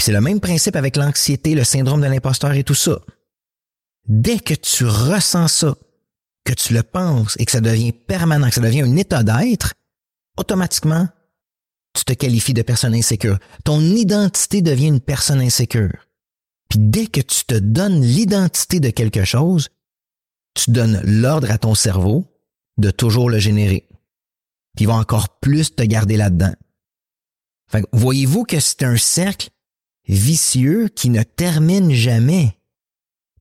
C'est 0.00 0.12
le 0.12 0.20
même 0.20 0.40
principe 0.40 0.76
avec 0.76 0.96
l'anxiété, 0.96 1.54
le 1.54 1.64
syndrome 1.64 2.00
de 2.00 2.06
l'imposteur 2.06 2.52
et 2.52 2.64
tout 2.64 2.74
ça. 2.74 2.98
Dès 4.06 4.38
que 4.38 4.54
tu 4.54 4.84
ressens 4.84 5.48
ça, 5.48 5.76
que 6.44 6.52
tu 6.52 6.74
le 6.74 6.82
penses 6.82 7.36
et 7.38 7.44
que 7.44 7.52
ça 7.52 7.60
devient 7.60 7.92
permanent, 7.92 8.48
que 8.48 8.54
ça 8.54 8.60
devient 8.60 8.82
un 8.82 8.96
état 8.96 9.22
d'être, 9.22 9.74
automatiquement, 10.36 11.08
tu 11.94 12.04
te 12.04 12.12
qualifies 12.12 12.54
de 12.54 12.62
personne 12.62 12.94
insécure. 12.94 13.38
Ton 13.64 13.80
identité 13.80 14.62
devient 14.62 14.88
une 14.88 15.00
personne 15.00 15.40
insécure. 15.40 16.06
Puis 16.68 16.78
dès 16.78 17.06
que 17.06 17.20
tu 17.20 17.44
te 17.44 17.54
donnes 17.54 18.02
l'identité 18.02 18.80
de 18.80 18.90
quelque 18.90 19.24
chose, 19.24 19.68
tu 20.54 20.70
donnes 20.70 21.00
l'ordre 21.04 21.50
à 21.50 21.58
ton 21.58 21.74
cerveau 21.74 22.26
de 22.78 22.90
toujours 22.90 23.30
le 23.30 23.38
générer. 23.38 23.86
Puis 24.74 24.84
il 24.84 24.86
va 24.86 24.94
encore 24.94 25.38
plus 25.38 25.74
te 25.74 25.82
garder 25.82 26.16
là-dedans. 26.16 26.54
voyez-vous 27.92 28.44
que 28.44 28.60
c'est 28.60 28.82
un 28.82 28.96
cercle 28.96 29.50
vicieux 30.08 30.88
qui 30.88 31.10
ne 31.10 31.22
termine 31.22 31.92
jamais. 31.92 32.58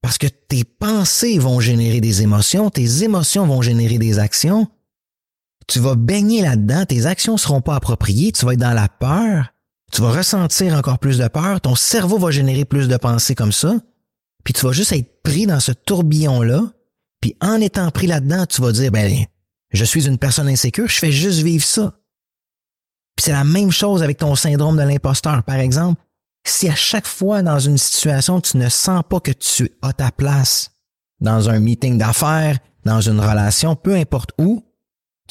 Parce 0.01 0.17
que 0.17 0.27
tes 0.27 0.63
pensées 0.63 1.39
vont 1.39 1.59
générer 1.59 2.01
des 2.01 2.21
émotions, 2.21 2.69
tes 2.69 3.03
émotions 3.03 3.47
vont 3.47 3.61
générer 3.61 3.97
des 3.97 4.19
actions. 4.19 4.67
Tu 5.67 5.79
vas 5.79 5.95
baigner 5.95 6.41
là-dedans, 6.41 6.85
tes 6.85 7.05
actions 7.05 7.37
seront 7.37 7.61
pas 7.61 7.75
appropriées, 7.75 8.31
tu 8.31 8.45
vas 8.45 8.53
être 8.53 8.59
dans 8.59 8.73
la 8.73 8.89
peur, 8.89 9.53
tu 9.91 10.01
vas 10.01 10.11
ressentir 10.11 10.73
encore 10.75 10.99
plus 10.99 11.17
de 11.17 11.27
peur, 11.27 11.61
ton 11.61 11.75
cerveau 11.75 12.17
va 12.17 12.31
générer 12.31 12.65
plus 12.65 12.87
de 12.87 12.97
pensées 12.97 13.35
comme 13.35 13.51
ça, 13.51 13.75
puis 14.43 14.53
tu 14.53 14.65
vas 14.65 14.71
juste 14.71 14.91
être 14.91 15.21
pris 15.23 15.45
dans 15.45 15.59
ce 15.59 15.71
tourbillon-là, 15.71 16.61
puis 17.21 17.37
en 17.41 17.61
étant 17.61 17.89
pris 17.91 18.07
là-dedans, 18.07 18.45
tu 18.45 18.61
vas 18.61 18.71
dire, 18.71 18.91
ben, 18.91 19.25
je 19.71 19.85
suis 19.85 20.07
une 20.07 20.17
personne 20.17 20.49
insécure, 20.49 20.89
je 20.89 20.99
fais 20.99 21.11
juste 21.11 21.39
vivre 21.39 21.63
ça. 21.63 21.93
Puis 23.15 23.25
c'est 23.25 23.31
la 23.31 23.43
même 23.43 23.71
chose 23.71 24.03
avec 24.03 24.17
ton 24.17 24.35
syndrome 24.35 24.77
de 24.77 24.81
l'imposteur. 24.81 25.43
Par 25.43 25.57
exemple, 25.57 26.01
si 26.45 26.67
à 26.67 26.75
chaque 26.75 27.07
fois 27.07 27.41
dans 27.41 27.59
une 27.59 27.77
situation, 27.77 28.41
tu 28.41 28.57
ne 28.57 28.69
sens 28.69 29.03
pas 29.07 29.19
que 29.19 29.31
tu 29.31 29.71
as 29.81 29.93
ta 29.93 30.11
place 30.11 30.71
dans 31.21 31.49
un 31.49 31.59
meeting 31.59 31.97
d'affaires, 31.97 32.57
dans 32.83 33.01
une 33.01 33.19
relation, 33.19 33.75
peu 33.75 33.95
importe 33.95 34.31
où, 34.37 34.63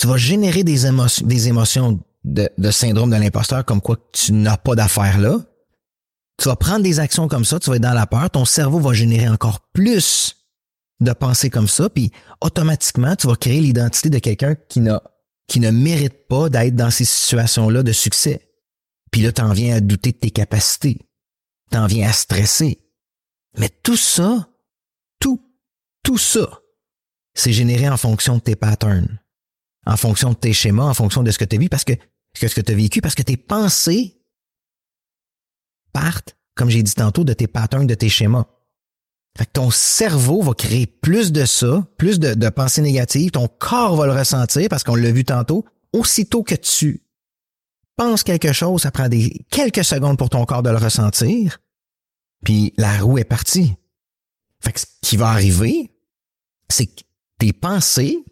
tu 0.03 0.09
vas 0.09 0.17
générer 0.17 0.65
des 0.65 0.87
émotions, 0.87 1.25
des 1.25 1.47
émotions 1.47 2.01
de, 2.25 2.71
syndrome 2.73 3.11
de 3.11 3.15
l'imposteur 3.15 3.65
comme 3.65 3.81
quoi 3.81 3.97
tu 4.13 4.33
n'as 4.33 4.57
pas 4.57 4.75
d'affaires 4.75 5.21
là. 5.21 5.39
Tu 6.39 6.49
vas 6.49 6.57
prendre 6.57 6.83
des 6.83 6.99
actions 6.99 7.29
comme 7.29 7.45
ça, 7.45 7.61
tu 7.61 7.71
vas 7.71 7.77
être 7.77 7.83
dans 7.83 7.95
la 7.95 8.09
peur, 8.09 8.29
ton 8.29 8.45
cerveau 8.45 8.81
va 8.81 8.95
générer 8.95 9.29
encore 9.29 9.61
plus 9.73 10.45
de 10.99 11.13
pensées 11.13 11.51
comme 11.51 11.69
ça, 11.69 11.89
puis 11.89 12.11
automatiquement, 12.41 13.15
tu 13.15 13.29
vas 13.29 13.37
créer 13.37 13.61
l'identité 13.61 14.11
de 14.11 14.19
quelqu'un 14.19 14.57
qui 14.69 14.81
n'a 14.81 15.01
qui 15.47 15.61
ne 15.61 15.71
mérite 15.71 16.27
pas 16.27 16.49
d'être 16.49 16.75
dans 16.75 16.91
ces 16.91 17.05
situations-là 17.05 17.85
de 17.85 17.93
succès. 17.93 18.49
Puis 19.13 19.23
là, 19.23 19.31
t'en 19.31 19.53
viens 19.53 19.77
à 19.77 19.81
douter 19.81 20.11
de 20.11 20.17
tes 20.17 20.31
capacités. 20.33 20.99
T'en 21.71 21.87
viens 21.87 22.09
à 22.09 22.13
stresser. 22.13 22.81
Mais 23.57 23.69
tout 23.69 23.97
ça, 23.97 24.49
tout, 25.21 25.41
tout 26.03 26.19
ça, 26.19 26.61
c'est 27.35 27.53
généré 27.53 27.89
en 27.89 27.97
fonction 27.97 28.37
de 28.37 28.41
tes 28.41 28.57
patterns, 28.57 29.21
en 29.87 29.97
fonction 29.97 30.31
de 30.31 30.37
tes 30.37 30.53
schémas, 30.53 30.85
en 30.85 30.95
fonction 30.95 31.23
de 31.23 31.31
ce 31.31 31.39
que 31.39 31.45
tu 31.45 31.57
as 31.57 31.59
vu, 31.59 31.69
parce 31.69 31.85
que 31.85 31.93
ce 32.35 32.47
que 32.47 32.61
tu 32.61 32.73
as 32.73 32.75
vécu, 32.75 33.01
parce 33.01 33.15
que 33.15 33.23
tes 33.23 33.37
pensées 33.37 34.23
partent, 35.93 36.37
comme 36.55 36.71
j'ai 36.71 36.83
dit 36.83 36.95
tantôt, 36.95 37.25
de 37.25 37.33
tes 37.33 37.47
patterns, 37.47 37.87
de 37.87 37.95
tes 37.95 38.09
schémas. 38.09 38.47
Fait 39.37 39.47
ton 39.47 39.71
cerveau 39.71 40.43
va 40.43 40.53
créer 40.53 40.87
plus 40.87 41.33
de 41.33 41.45
ça, 41.47 41.87
plus 41.97 42.21
de, 42.21 42.35
de 42.35 42.49
pensées 42.51 42.83
négatives, 42.83 43.31
ton 43.31 43.49
corps 43.49 43.97
va 43.97 44.07
le 44.07 44.13
ressentir 44.13 44.69
parce 44.69 44.85
qu'on 44.85 44.95
l'a 44.95 45.11
vu 45.11 45.25
tantôt. 45.25 45.65
Aussitôt 45.93 46.43
que 46.43 46.55
tu 46.55 47.03
penses 47.97 48.23
quelque 48.23 48.53
chose, 48.53 48.83
ça 48.83 48.91
prend 48.91 49.09
des 49.09 49.45
quelques 49.51 49.85
secondes 49.85 50.19
pour 50.19 50.31
ton 50.31 50.45
corps 50.45 50.63
de 50.63 50.71
le 50.71 50.77
ressentir, 50.77 51.61
puis 52.45 52.75
la 52.77 52.99
roue 52.99 53.19
est 53.19 53.25
partie. 53.25 53.75
Fait 54.61 54.73
que 54.73 54.81
ce 54.81 54.87
qui 55.01 55.17
va 55.17 55.29
arriver, 55.29 55.91
c'est 56.69 56.87
que 56.87 57.03
tes 57.39 57.53
pensées, 57.53 58.25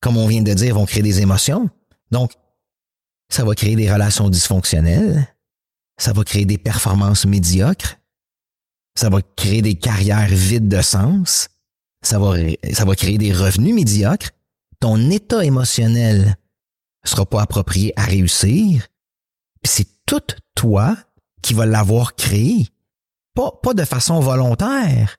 comme 0.00 0.16
on 0.16 0.26
vient 0.26 0.42
de 0.42 0.54
dire, 0.54 0.74
vont 0.74 0.86
créer 0.86 1.02
des 1.02 1.20
émotions. 1.20 1.68
Donc, 2.10 2.32
ça 3.28 3.44
va 3.44 3.54
créer 3.54 3.76
des 3.76 3.90
relations 3.90 4.28
dysfonctionnelles, 4.28 5.26
ça 5.98 6.12
va 6.12 6.24
créer 6.24 6.44
des 6.44 6.58
performances 6.58 7.26
médiocres, 7.26 7.98
ça 8.96 9.08
va 9.08 9.20
créer 9.36 9.62
des 9.62 9.76
carrières 9.76 10.28
vides 10.28 10.68
de 10.68 10.82
sens, 10.82 11.48
ça 12.02 12.18
va, 12.18 12.34
ça 12.72 12.84
va 12.84 12.96
créer 12.96 13.18
des 13.18 13.32
revenus 13.32 13.74
médiocres, 13.74 14.30
ton 14.80 15.10
état 15.10 15.44
émotionnel 15.44 16.36
sera 17.04 17.24
pas 17.24 17.42
approprié 17.42 17.92
à 17.96 18.04
réussir, 18.04 18.88
c'est 19.64 19.86
tout 20.06 20.22
toi 20.54 20.96
qui 21.42 21.54
va 21.54 21.66
l'avoir 21.66 22.16
créé. 22.16 22.68
Pas, 23.34 23.52
pas 23.62 23.74
de 23.74 23.84
façon 23.84 24.20
volontaire, 24.20 25.16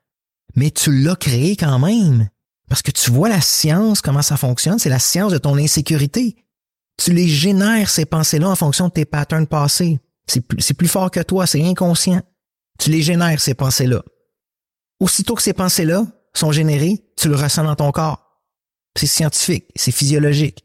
mais 0.55 0.69
tu 0.71 0.91
l'as 1.01 1.15
créé 1.15 1.55
quand 1.55 1.79
même. 1.79 2.29
Parce 2.71 2.83
que 2.83 2.91
tu 2.91 3.11
vois 3.11 3.27
la 3.27 3.41
science, 3.41 3.99
comment 3.99 4.21
ça 4.21 4.37
fonctionne, 4.37 4.79
c'est 4.79 4.87
la 4.87 4.97
science 4.97 5.33
de 5.33 5.37
ton 5.37 5.57
insécurité. 5.57 6.37
Tu 6.95 7.11
les 7.11 7.27
génères, 7.27 7.89
ces 7.89 8.05
pensées-là, 8.05 8.47
en 8.47 8.55
fonction 8.55 8.87
de 8.87 8.93
tes 8.93 9.03
patterns 9.03 9.45
passés. 9.45 9.99
C'est 10.25 10.39
plus, 10.39 10.71
plus 10.71 10.87
fort 10.87 11.11
que 11.11 11.19
toi, 11.19 11.45
c'est 11.45 11.61
inconscient. 11.61 12.21
Tu 12.79 12.89
les 12.89 13.01
génères, 13.01 13.41
ces 13.41 13.55
pensées-là. 13.55 14.01
Aussitôt 15.01 15.35
que 15.35 15.41
ces 15.41 15.51
pensées-là 15.51 16.05
sont 16.33 16.53
générées, 16.53 17.03
tu 17.17 17.27
le 17.27 17.35
ressens 17.35 17.65
dans 17.65 17.75
ton 17.75 17.91
corps. 17.91 18.39
C'est 18.95 19.05
scientifique, 19.05 19.65
c'est 19.75 19.91
physiologique. 19.91 20.63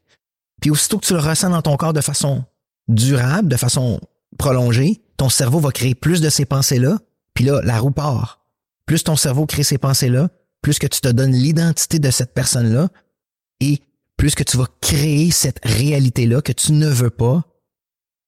Puis 0.61 0.71
aussitôt 0.71 1.01
que 1.01 1.07
tu 1.07 1.15
le 1.15 1.19
ressens 1.19 1.51
dans 1.51 1.63
ton 1.63 1.77
corps 1.77 1.93
de 1.93 2.01
façon 2.01 2.45
durable, 2.87 3.49
de 3.49 3.57
façon 3.57 4.01
prolongée, 4.39 5.03
ton 5.17 5.29
cerveau 5.29 5.59
va 5.59 5.73
créer 5.73 5.97
plus 5.97 6.21
de 6.21 6.29
ces 6.31 6.45
pensées-là, 6.45 7.01
puis 7.35 7.47
là, 7.47 7.63
la 7.65 7.81
roue 7.81 7.91
part. 7.91 8.47
Plus 8.87 9.03
ton 9.03 9.17
cerveau 9.17 9.45
crée 9.45 9.65
ces 9.65 9.79
pensées-là, 9.79 10.29
plus 10.67 10.81
que 10.81 10.89
tu 10.89 11.01
te 11.01 11.07
donnes 11.07 11.31
l'identité 11.31 12.01
de 12.01 12.11
cette 12.11 12.35
personne-là, 12.35 12.89
et 13.61 13.83
plus 14.17 14.35
que 14.35 14.43
tu 14.43 14.57
vas 14.57 14.67
créer 14.81 15.31
cette 15.31 15.61
réalité-là 15.63 16.43
que 16.43 16.51
tu 16.51 16.73
ne 16.73 16.89
veux 16.89 17.11
pas 17.11 17.45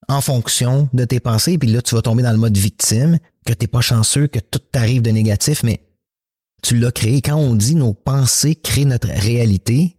en 0.06 0.20
fonction 0.20 0.88
de 0.92 1.04
tes 1.04 1.18
pensées, 1.18 1.58
puis 1.58 1.68
là, 1.68 1.82
tu 1.82 1.96
vas 1.96 2.02
tomber 2.02 2.22
dans 2.22 2.30
le 2.30 2.38
mode 2.38 2.56
victime, 2.56 3.18
que 3.44 3.52
t'es 3.52 3.66
pas 3.66 3.80
chanceux, 3.80 4.28
que 4.28 4.38
tout 4.38 4.60
t'arrive 4.60 5.02
de 5.02 5.10
négatif, 5.10 5.64
mais 5.64 5.80
tu 6.62 6.78
l'as 6.78 6.92
créé. 6.92 7.22
Quand 7.22 7.34
on 7.34 7.56
dit 7.56 7.74
nos 7.74 7.92
pensées 7.92 8.54
créent 8.54 8.84
notre 8.84 9.08
réalité, 9.08 9.96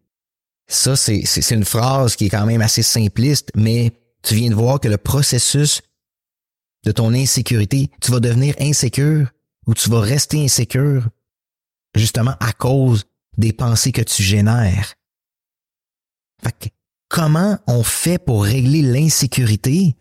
ça, 0.69 0.96
c'est, 0.96 1.24
c'est 1.25 1.53
une 1.53 1.65
phrase 1.65 2.15
qui 2.15 2.27
est 2.27 2.29
quand 2.29 2.46
même 2.46 2.62
assez 2.62 2.84
simpliste, 2.84 3.50
mais 3.53 3.91
tu 4.24 4.36
viens 4.36 4.50
de 4.50 4.55
voir 4.55 4.79
que 4.79 4.88
le 4.88 4.98
processus 4.98 5.81
de 6.86 6.93
ton 6.93 7.13
insécurité, 7.13 7.91
tu 8.00 8.12
vas 8.12 8.22
devenir 8.22 8.55
insécure 8.62 9.27
ou 9.67 9.74
tu 9.74 9.89
vas 9.89 10.00
rester 10.00 10.41
insécure 10.41 11.10
justement 11.96 12.36
à 12.39 12.53
cause 12.53 13.05
des 13.38 13.53
pensées 13.53 13.91
que 13.91 14.01
tu 14.01 14.24
génères. 14.24 14.96
Comment 17.10 17.58
on 17.67 17.84
fait 17.84 18.19
pour 18.19 18.43
régler 18.43 18.84
l'insécurité? 18.84 19.96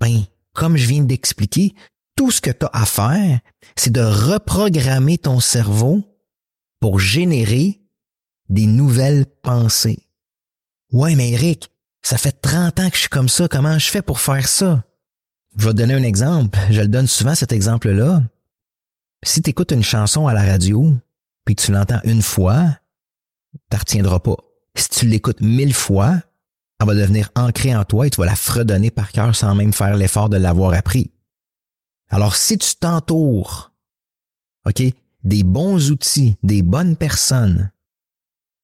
Ben, 0.00 0.24
comme 0.52 0.76
je 0.76 0.86
viens 0.86 1.02
d'expliquer, 1.02 1.74
tout 2.14 2.30
ce 2.30 2.40
que 2.40 2.50
tu 2.50 2.66
as 2.66 2.70
à 2.72 2.84
faire, 2.84 3.40
c'est 3.76 3.92
de 3.92 4.02
reprogrammer 4.02 5.18
ton 5.18 5.40
cerveau 5.40 6.04
pour 6.80 7.00
générer 7.00 7.80
des 8.50 8.66
nouvelles 8.66 9.26
pensées. 9.42 10.06
Ouais, 10.92 11.14
mais 11.14 11.30
Eric, 11.30 11.70
ça 12.02 12.18
fait 12.18 12.38
30 12.40 12.80
ans 12.80 12.90
que 12.90 12.96
je 12.96 13.00
suis 13.00 13.08
comme 13.08 13.30
ça, 13.30 13.48
comment 13.48 13.78
je 13.78 13.88
fais 13.88 14.02
pour 14.02 14.20
faire 14.20 14.46
ça? 14.46 14.84
Je 15.56 15.64
vais 15.64 15.72
te 15.72 15.78
donner 15.78 15.94
un 15.94 16.02
exemple, 16.02 16.58
je 16.70 16.82
le 16.82 16.88
donne 16.88 17.06
souvent 17.06 17.34
cet 17.34 17.52
exemple-là. 17.52 18.22
Si 19.24 19.40
tu 19.40 19.50
écoutes 19.50 19.72
une 19.72 19.82
chanson 19.82 20.26
à 20.26 20.34
la 20.34 20.44
radio, 20.44 20.94
puis 21.46 21.56
tu 21.56 21.72
l'entends 21.72 22.00
une 22.04 22.20
fois, 22.20 22.78
tu 23.70 23.76
retiendras 23.78 24.20
pas. 24.20 24.36
Si 24.76 24.88
tu 24.90 25.06
l'écoutes 25.06 25.40
mille 25.40 25.72
fois, 25.72 26.20
elle 26.78 26.86
va 26.86 26.94
devenir 26.94 27.30
ancrée 27.34 27.74
en 27.74 27.84
toi 27.84 28.06
et 28.06 28.10
tu 28.10 28.20
vas 28.20 28.26
la 28.26 28.36
fredonner 28.36 28.90
par 28.90 29.12
cœur 29.12 29.34
sans 29.34 29.54
même 29.54 29.72
faire 29.72 29.96
l'effort 29.96 30.28
de 30.28 30.36
l'avoir 30.36 30.74
appris. 30.74 31.10
Alors, 32.10 32.36
si 32.36 32.58
tu 32.58 32.76
t'entoures, 32.76 33.72
OK, 34.66 34.82
des 35.24 35.42
bons 35.42 35.90
outils, 35.90 36.36
des 36.42 36.60
bonnes 36.60 36.96
personnes, 36.96 37.70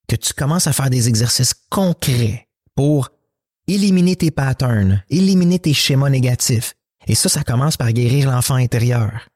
que 0.07 0.15
tu 0.15 0.33
commences 0.33 0.67
à 0.67 0.73
faire 0.73 0.91
des 0.91 1.07
exercices 1.07 1.55
concrets 1.71 2.49
pour 2.75 3.09
éliminer 3.67 4.15
tes 4.15 4.29
patterns, 4.29 5.03
éliminer 5.09 5.57
tes 5.57 5.73
schémas 5.73 6.09
négatifs. 6.09 6.75
Et 7.07 7.15
ça, 7.15 7.29
ça 7.29 7.43
commence 7.43 7.77
par 7.77 7.91
guérir 7.93 8.29
l'enfant 8.29 8.55
intérieur. 8.55 9.27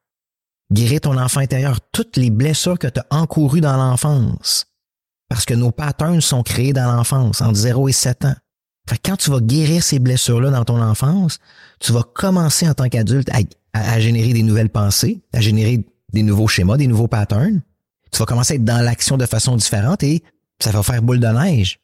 Guérir 0.71 1.01
ton 1.01 1.17
enfant 1.17 1.41
intérieur, 1.41 1.79
toutes 1.91 2.17
les 2.17 2.29
blessures 2.29 2.79
que 2.79 2.87
tu 2.87 2.99
as 2.99 3.05
encourues 3.11 3.61
dans 3.61 3.77
l'enfance. 3.77 4.65
Parce 5.29 5.45
que 5.45 5.53
nos 5.53 5.71
patterns 5.71 6.21
sont 6.21 6.43
créés 6.43 6.73
dans 6.73 6.91
l'enfance, 6.91 7.41
entre 7.41 7.55
0 7.55 7.89
et 7.89 7.91
7 7.91 8.25
ans. 8.25 8.35
Quand 9.03 9.17
tu 9.17 9.31
vas 9.31 9.39
guérir 9.39 9.83
ces 9.83 9.99
blessures-là 9.99 10.51
dans 10.51 10.63
ton 10.63 10.81
enfance, 10.81 11.39
tu 11.79 11.91
vas 11.91 12.03
commencer 12.03 12.67
en 12.67 12.73
tant 12.73 12.87
qu'adulte 12.87 13.29
à, 13.31 13.39
à, 13.73 13.99
générer 13.99 14.33
des 14.33 14.43
nouvelles 14.43 14.69
pensées, 14.69 15.23
à 15.33 15.41
générer 15.41 15.85
des 16.13 16.23
nouveaux 16.23 16.47
schémas, 16.47 16.77
des 16.77 16.87
nouveaux 16.87 17.07
patterns. 17.07 17.61
Tu 18.11 18.19
vas 18.19 18.25
commencer 18.25 18.53
à 18.53 18.55
être 18.57 18.63
dans 18.63 18.83
l'action 18.83 19.17
de 19.17 19.25
façon 19.25 19.55
différente 19.55 20.03
et 20.03 20.23
ça 20.59 20.71
va 20.71 20.83
faire 20.83 21.01
boule 21.01 21.19
de 21.19 21.27
neige. 21.27 21.79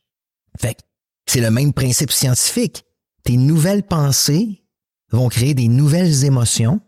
Fait 0.59 0.75
que 0.75 0.81
c'est 1.25 1.41
le 1.41 1.51
même 1.51 1.73
principe 1.73 2.11
scientifique. 2.11 2.85
Tes 3.23 3.37
nouvelles 3.37 3.83
pensées 3.83 4.63
vont 5.11 5.29
créer 5.29 5.53
des 5.53 5.67
nouvelles 5.67 6.25
émotions. 6.25 6.81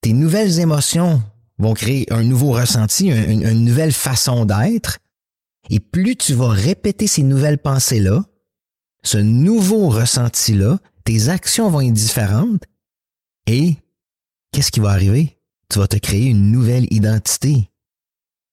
Tes 0.00 0.12
nouvelles 0.12 0.60
émotions 0.60 1.22
vont 1.58 1.74
créer 1.74 2.10
un 2.12 2.22
nouveau 2.22 2.52
ressenti, 2.52 3.08
une, 3.08 3.64
nouvelle 3.64 3.92
façon 3.92 4.46
d'être. 4.46 4.98
Et 5.68 5.78
plus 5.78 6.16
tu 6.16 6.34
vas 6.34 6.48
répéter 6.48 7.06
ces 7.06 7.22
nouvelles 7.22 7.58
pensées-là, 7.58 8.24
ce 9.02 9.18
nouveau 9.18 9.88
ressenti-là, 9.90 10.78
tes 11.04 11.28
actions 11.28 11.70
vont 11.70 11.82
être 11.82 11.92
différentes 11.92 12.64
et 13.46 13.76
qu'est-ce 14.52 14.72
qui 14.72 14.80
va 14.80 14.90
arriver? 14.90 15.38
Tu 15.68 15.78
vas 15.78 15.86
te 15.86 15.96
créer 15.96 16.26
une 16.26 16.50
nouvelle 16.50 16.86
identité. 16.92 17.70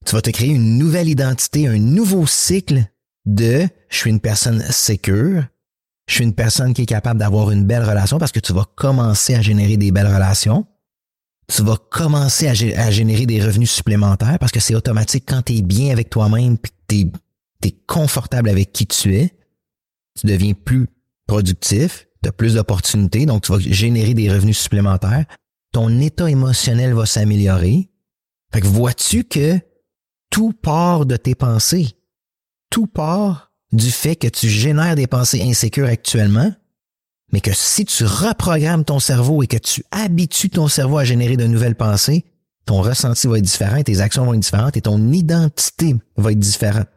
Tu 0.06 0.16
vas 0.16 0.22
te 0.22 0.30
créer 0.30 0.50
une 0.50 0.78
nouvelle 0.78 1.10
identité, 1.10 1.68
un 1.68 1.80
nouveau 1.80 2.28
cycle 2.28 2.86
de 3.26 3.68
je 3.90 3.98
suis 3.98 4.10
une 4.10 4.20
personne 4.20 4.62
sécure, 4.70 5.44
je 6.08 6.16
suis 6.16 6.24
une 6.24 6.34
personne 6.34 6.74
qui 6.74 6.84
est 6.84 6.88
capable 6.88 7.20
d'avoir 7.20 7.52
une 7.52 7.66
belle 7.66 7.84
relation 7.84 8.18
parce 8.18 8.32
que 8.32 8.40
tu 8.40 8.54
vas 8.54 8.66
commencer 8.76 9.36
à 9.36 9.42
générer 9.42 9.78
des 9.78 9.92
belles 9.92 10.08
relations. 10.08 10.66
Tu 11.54 11.64
vas 11.64 11.78
commencer 11.78 12.48
à, 12.48 12.92
générer 12.92 13.26
des 13.26 13.44
revenus 13.44 13.72
supplémentaires 13.72 14.38
parce 14.40 14.52
que 14.52 14.60
c'est 14.60 14.76
automatique 14.76 15.24
quand 15.28 15.44
tu 15.44 15.58
es 15.58 15.62
bien 15.62 15.92
avec 15.92 16.10
toi-même 16.10 16.58
puis 16.58 16.72
que 16.72 17.10
tu 17.62 17.68
es 17.70 17.72
confortable 17.88 18.50
avec 18.50 18.74
qui 18.74 18.86
tu 18.86 19.16
es 19.16 19.38
tu 20.18 20.28
deviens 20.28 20.54
plus 20.54 20.88
productif, 21.28 22.08
tu 22.24 22.30
as 22.30 22.32
plus 22.32 22.56
d'opportunités, 22.56 23.26
donc 23.26 23.44
tu 23.44 23.52
vas 23.52 23.60
générer 23.60 24.14
des 24.14 24.32
revenus 24.32 24.58
supplémentaires. 24.58 25.26
Ton 25.72 26.00
état 26.00 26.30
émotionnel 26.30 26.94
va 26.94 27.06
s'améliorer. 27.06 27.90
Fait 28.54 28.62
que 28.62 28.68
vois-tu 28.68 29.24
que 29.24 29.60
tout 30.30 30.54
part 30.54 31.06
de 31.06 31.18
tes 31.18 31.36
pensées? 31.36 31.90
Tout 32.70 32.88
part 32.88 33.52
du 33.72 33.92
fait 33.92 34.16
que 34.16 34.28
tu 34.28 34.50
génères 34.50 34.96
des 34.96 35.08
pensées 35.08 35.42
insécures 35.44 35.88
actuellement, 35.88 36.52
mais 37.32 37.42
que 37.42 37.54
si 37.54 37.86
tu 37.86 38.06
reprogrammes 38.06 38.86
ton 38.86 39.00
cerveau 39.00 39.44
et 39.44 39.48
que 39.48 39.58
tu 39.58 39.84
habitues 39.92 40.50
ton 40.50 40.68
cerveau 40.68 40.98
à 40.98 41.04
générer 41.04 41.38
de 41.38 41.46
nouvelles 41.46 41.76
pensées, 41.76 42.26
ton 42.66 42.82
ressenti 42.82 43.28
va 43.28 43.38
être 43.38 43.44
différent, 43.44 43.82
tes 43.84 44.02
actions 44.02 44.26
vont 44.26 44.34
être 44.34 44.40
différentes 44.40 44.78
et 44.78 44.82
ton 44.82 45.12
identité 45.12 45.96
va 46.16 46.32
être 46.32 46.40
différente. 46.40 46.88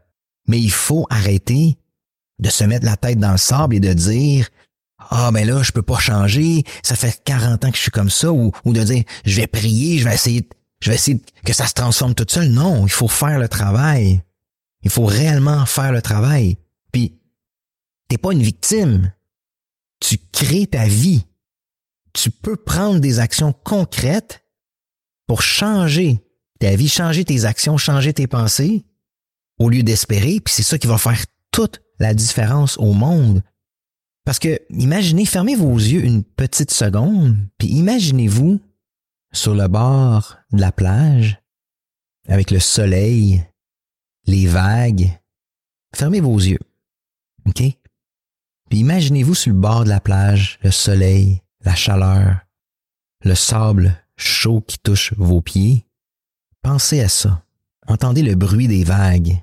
Mais 0.48 0.60
il 0.60 0.70
faut 0.70 1.06
arrêter 1.10 1.78
de 2.38 2.48
se 2.48 2.64
mettre 2.64 2.86
la 2.86 2.96
tête 2.96 3.18
dans 3.18 3.32
le 3.32 3.38
sable 3.38 3.76
et 3.76 3.80
de 3.80 3.92
dire 3.92 4.48
ah 5.10 5.30
ben 5.32 5.46
là 5.46 5.62
je 5.62 5.72
peux 5.72 5.82
pas 5.82 5.98
changer, 5.98 6.64
ça 6.82 6.94
fait 6.96 7.20
40 7.24 7.64
ans 7.64 7.70
que 7.70 7.76
je 7.76 7.82
suis 7.82 7.90
comme 7.90 8.10
ça 8.10 8.32
ou, 8.32 8.52
ou 8.64 8.72
de 8.72 8.82
dire 8.82 9.04
je 9.24 9.36
vais 9.36 9.46
prier, 9.46 9.98
je 9.98 10.04
vais 10.04 10.14
essayer 10.14 10.48
je 10.80 10.90
vais 10.90 10.96
essayer 10.96 11.20
que 11.44 11.52
ça 11.52 11.66
se 11.66 11.74
transforme 11.74 12.14
tout 12.14 12.26
seul. 12.28 12.48
Non, 12.48 12.86
il 12.86 12.92
faut 12.92 13.08
faire 13.08 13.38
le 13.38 13.48
travail. 13.48 14.22
Il 14.82 14.90
faut 14.90 15.04
réellement 15.04 15.66
faire 15.66 15.92
le 15.92 16.00
travail. 16.00 16.56
Puis 16.90 17.20
t'es 18.08 18.16
pas 18.16 18.32
une 18.32 18.42
victime. 18.42 19.12
Tu 20.00 20.18
crées 20.32 20.66
ta 20.66 20.86
vie. 20.86 21.24
Tu 22.12 22.30
peux 22.30 22.56
prendre 22.56 23.00
des 23.00 23.20
actions 23.20 23.52
concrètes 23.52 24.44
pour 25.26 25.42
changer 25.42 26.20
ta 26.58 26.74
vie, 26.74 26.88
changer 26.88 27.24
tes 27.24 27.44
actions, 27.44 27.76
changer 27.76 28.12
tes 28.12 28.26
pensées 28.26 28.84
au 29.58 29.68
lieu 29.68 29.82
d'espérer, 29.82 30.40
puis 30.40 30.52
c'est 30.54 30.62
ça 30.62 30.78
qui 30.78 30.86
va 30.86 30.98
faire 30.98 31.22
toute 31.52 31.82
la 31.98 32.14
différence 32.14 32.78
au 32.78 32.92
monde. 32.92 33.42
Parce 34.24 34.38
que 34.38 34.60
imaginez, 34.70 35.26
fermez 35.26 35.54
vos 35.54 35.74
yeux 35.74 36.04
une 36.04 36.24
petite 36.24 36.70
seconde, 36.70 37.36
puis 37.58 37.68
imaginez-vous 37.68 38.60
sur 39.32 39.54
le 39.54 39.68
bord 39.68 40.38
de 40.52 40.60
la 40.60 40.72
plage, 40.72 41.40
avec 42.26 42.50
le 42.50 42.58
soleil, 42.58 43.44
les 44.26 44.46
vagues. 44.46 45.10
Fermez 45.94 46.20
vos 46.20 46.38
yeux. 46.38 46.58
Puis 48.70 48.78
imaginez-vous 48.78 49.34
sur 49.34 49.52
le 49.52 49.58
bord 49.58 49.82
de 49.82 49.88
la 49.88 50.00
plage, 50.00 50.60
le 50.62 50.70
soleil, 50.70 51.42
la 51.64 51.74
chaleur, 51.74 52.38
le 53.24 53.34
sable 53.34 54.00
chaud 54.16 54.60
qui 54.60 54.78
touche 54.78 55.12
vos 55.16 55.42
pieds. 55.42 55.86
Pensez 56.62 57.00
à 57.00 57.08
ça. 57.08 57.42
Entendez 57.88 58.22
le 58.22 58.36
bruit 58.36 58.68
des 58.68 58.84
vagues. 58.84 59.42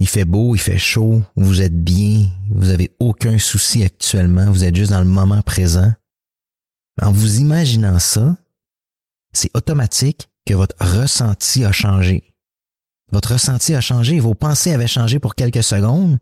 Il 0.00 0.06
fait 0.06 0.26
beau, 0.26 0.54
il 0.54 0.58
fait 0.58 0.78
chaud, 0.78 1.22
vous 1.34 1.62
êtes 1.62 1.82
bien, 1.82 2.28
vous 2.50 2.68
avez 2.68 2.94
aucun 3.00 3.38
souci 3.38 3.82
actuellement, 3.82 4.50
vous 4.50 4.64
êtes 4.64 4.76
juste 4.76 4.92
dans 4.92 5.00
le 5.00 5.06
moment 5.06 5.42
présent. 5.42 5.92
En 7.00 7.10
vous 7.10 7.40
imaginant 7.40 7.98
ça, 7.98 8.36
c'est 9.32 9.50
automatique 9.56 10.28
que 10.44 10.54
votre 10.54 10.76
ressenti 10.78 11.64
a 11.64 11.72
changé. 11.72 12.34
Votre 13.12 13.32
ressenti 13.32 13.74
a 13.74 13.80
changé, 13.80 14.20
vos 14.20 14.34
pensées 14.34 14.74
avaient 14.74 14.86
changé 14.86 15.18
pour 15.18 15.34
quelques 15.34 15.62
secondes 15.62 16.18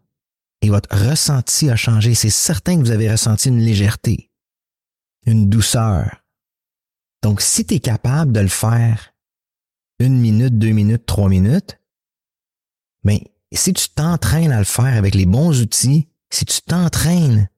et 0.62 0.70
votre 0.70 0.94
ressenti 0.96 1.70
a 1.70 1.76
changé. 1.76 2.14
C'est 2.14 2.30
certain 2.30 2.76
que 2.76 2.80
vous 2.80 2.90
avez 2.90 3.10
ressenti 3.10 3.48
une 3.48 3.60
légèreté, 3.60 4.30
une 5.26 5.48
douceur. 5.48 6.22
Donc, 7.22 7.40
si 7.40 7.64
tu 7.66 7.74
es 7.74 7.80
capable 7.80 8.32
de 8.32 8.40
le 8.40 8.48
faire 8.48 9.12
une 9.98 10.18
minute, 10.20 10.58
deux 10.58 10.72
minutes, 10.72 11.06
trois 11.06 11.28
minutes, 11.28 11.78
mais 13.04 13.18
ben, 13.18 13.58
si 13.58 13.72
tu 13.72 13.88
t'entraînes 13.90 14.52
à 14.52 14.58
le 14.58 14.64
faire 14.64 14.96
avec 14.96 15.14
les 15.14 15.26
bons 15.26 15.60
outils, 15.60 16.08
si 16.30 16.44
tu 16.44 16.60
t'entraînes, 16.62 17.48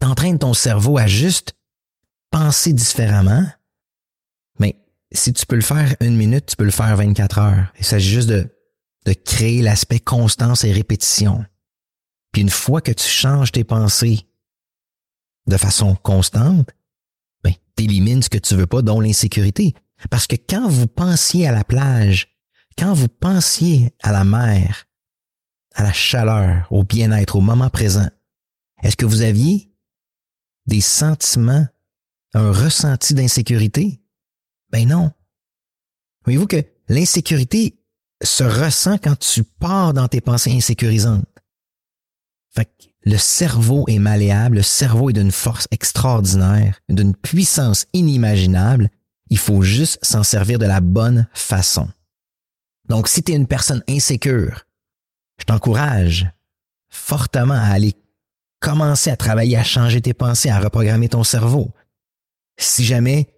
t'entraînes 0.00 0.38
ton 0.38 0.54
cerveau 0.54 0.98
à 0.98 1.06
juste 1.06 1.54
penser 2.30 2.72
différemment, 2.72 3.46
mais 4.58 4.76
si 5.12 5.32
tu 5.32 5.46
peux 5.46 5.56
le 5.56 5.62
faire 5.62 5.94
une 6.00 6.16
minute, 6.16 6.46
tu 6.46 6.56
peux 6.56 6.64
le 6.64 6.70
faire 6.70 6.96
24 6.96 7.38
heures. 7.38 7.72
Il 7.78 7.84
s'agit 7.84 8.10
juste 8.10 8.28
de, 8.28 8.52
de 9.06 9.12
créer 9.12 9.62
l'aspect 9.62 10.00
constance 10.00 10.64
et 10.64 10.72
répétition. 10.72 11.44
Puis 12.34 12.42
une 12.42 12.50
fois 12.50 12.80
que 12.80 12.90
tu 12.90 13.06
changes 13.06 13.52
tes 13.52 13.62
pensées 13.62 14.26
de 15.46 15.56
façon 15.56 15.94
constante, 15.94 16.68
ben, 17.44 17.54
t'élimines 17.76 18.24
ce 18.24 18.28
que 18.28 18.38
tu 18.38 18.56
veux 18.56 18.66
pas, 18.66 18.82
dont 18.82 19.00
l'insécurité. 19.00 19.72
Parce 20.10 20.26
que 20.26 20.34
quand 20.34 20.68
vous 20.68 20.88
pensiez 20.88 21.46
à 21.46 21.52
la 21.52 21.62
plage, 21.62 22.36
quand 22.76 22.92
vous 22.92 23.06
pensiez 23.06 23.94
à 24.02 24.10
la 24.10 24.24
mer, 24.24 24.86
à 25.76 25.84
la 25.84 25.92
chaleur, 25.92 26.66
au 26.72 26.82
bien-être, 26.82 27.36
au 27.36 27.40
moment 27.40 27.70
présent, 27.70 28.08
est-ce 28.82 28.96
que 28.96 29.06
vous 29.06 29.22
aviez 29.22 29.72
des 30.66 30.80
sentiments, 30.80 31.68
un 32.32 32.50
ressenti 32.50 33.14
d'insécurité? 33.14 34.02
Ben 34.70 34.88
non. 34.88 35.12
Voyez-vous 36.24 36.48
que 36.48 36.64
l'insécurité 36.88 37.78
se 38.24 38.42
ressent 38.42 38.98
quand 38.98 39.16
tu 39.20 39.44
pars 39.44 39.94
dans 39.94 40.08
tes 40.08 40.20
pensées 40.20 40.50
insécurisantes. 40.50 41.28
Fait 42.54 42.66
que 42.66 42.88
le 43.04 43.18
cerveau 43.18 43.84
est 43.88 43.98
malléable, 43.98 44.56
le 44.56 44.62
cerveau 44.62 45.10
est 45.10 45.14
d'une 45.14 45.32
force 45.32 45.68
extraordinaire, 45.70 46.80
d'une 46.88 47.14
puissance 47.14 47.86
inimaginable. 47.92 48.90
Il 49.30 49.38
faut 49.38 49.62
juste 49.62 49.98
s'en 50.02 50.22
servir 50.22 50.58
de 50.58 50.66
la 50.66 50.80
bonne 50.80 51.26
façon. 51.34 51.88
Donc, 52.88 53.08
si 53.08 53.22
tu 53.22 53.32
es 53.32 53.36
une 53.36 53.46
personne 53.46 53.82
insécure, 53.88 54.64
je 55.38 55.44
t'encourage 55.44 56.26
fortement 56.88 57.54
à 57.54 57.72
aller 57.72 57.94
commencer 58.60 59.10
à 59.10 59.16
travailler, 59.16 59.56
à 59.56 59.64
changer 59.64 60.00
tes 60.00 60.14
pensées, 60.14 60.48
à 60.48 60.60
reprogrammer 60.60 61.08
ton 61.08 61.24
cerveau. 61.24 61.70
Si 62.56 62.84
jamais 62.84 63.28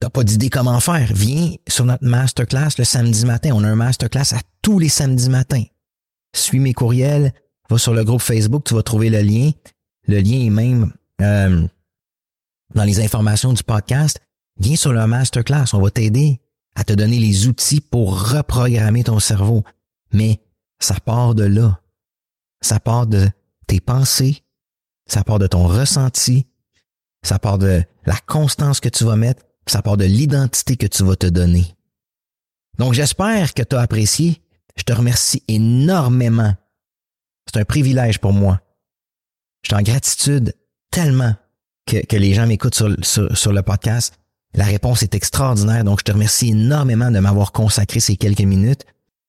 t'as 0.00 0.10
pas 0.10 0.24
d'idée 0.24 0.50
comment 0.50 0.80
faire, 0.80 1.12
viens 1.14 1.54
sur 1.68 1.84
notre 1.84 2.04
masterclass 2.04 2.70
le 2.76 2.84
samedi 2.84 3.24
matin. 3.24 3.50
On 3.54 3.64
a 3.64 3.68
un 3.68 3.76
masterclass 3.76 4.34
à 4.34 4.40
tous 4.60 4.78
les 4.78 4.88
samedis 4.88 5.30
matins. 5.30 5.64
Suis 6.34 6.58
mes 6.58 6.74
courriels, 6.74 7.32
va 7.68 7.78
sur 7.78 7.94
le 7.94 8.04
groupe 8.04 8.20
Facebook, 8.20 8.64
tu 8.64 8.74
vas 8.74 8.82
trouver 8.82 9.10
le 9.10 9.20
lien. 9.20 9.50
Le 10.06 10.20
lien 10.20 10.44
est 10.44 10.50
même 10.50 10.92
euh, 11.20 11.66
dans 12.74 12.84
les 12.84 13.00
informations 13.00 13.52
du 13.52 13.62
podcast. 13.62 14.20
Viens 14.58 14.76
sur 14.76 14.92
le 14.92 15.06
masterclass, 15.06 15.72
on 15.72 15.80
va 15.80 15.90
t'aider 15.90 16.40
à 16.74 16.84
te 16.84 16.92
donner 16.92 17.18
les 17.18 17.46
outils 17.46 17.80
pour 17.80 18.30
reprogrammer 18.30 19.04
ton 19.04 19.18
cerveau. 19.18 19.64
Mais 20.12 20.40
ça 20.80 20.96
part 21.00 21.34
de 21.34 21.44
là. 21.44 21.80
Ça 22.60 22.80
part 22.80 23.06
de 23.06 23.28
tes 23.66 23.80
pensées, 23.80 24.42
ça 25.06 25.24
part 25.24 25.38
de 25.38 25.46
ton 25.46 25.66
ressenti, 25.66 26.46
ça 27.22 27.38
part 27.38 27.58
de 27.58 27.82
la 28.06 28.16
constance 28.26 28.80
que 28.80 28.88
tu 28.88 29.04
vas 29.04 29.16
mettre, 29.16 29.42
ça 29.66 29.82
part 29.82 29.96
de 29.96 30.04
l'identité 30.04 30.76
que 30.76 30.86
tu 30.86 31.04
vas 31.04 31.16
te 31.16 31.26
donner. 31.26 31.74
Donc 32.78 32.94
j'espère 32.94 33.54
que 33.54 33.62
tu 33.62 33.76
as 33.76 33.80
apprécié. 33.80 34.42
Je 34.76 34.82
te 34.82 34.92
remercie 34.92 35.42
énormément. 35.46 36.54
C'est 37.46 37.60
un 37.60 37.64
privilège 37.64 38.18
pour 38.18 38.32
moi. 38.32 38.60
Je 39.62 39.68
suis 39.68 39.76
en 39.76 39.82
gratitude 39.82 40.54
tellement 40.90 41.34
que, 41.86 42.16
les 42.16 42.34
gens 42.34 42.46
m'écoutent 42.46 42.74
sur, 42.74 43.52
le 43.52 43.62
podcast. 43.62 44.14
La 44.54 44.64
réponse 44.64 45.02
est 45.02 45.14
extraordinaire, 45.14 45.84
donc 45.84 46.00
je 46.00 46.04
te 46.04 46.12
remercie 46.12 46.50
énormément 46.50 47.10
de 47.10 47.18
m'avoir 47.18 47.52
consacré 47.52 48.00
ces 48.00 48.16
quelques 48.16 48.40
minutes. 48.40 48.84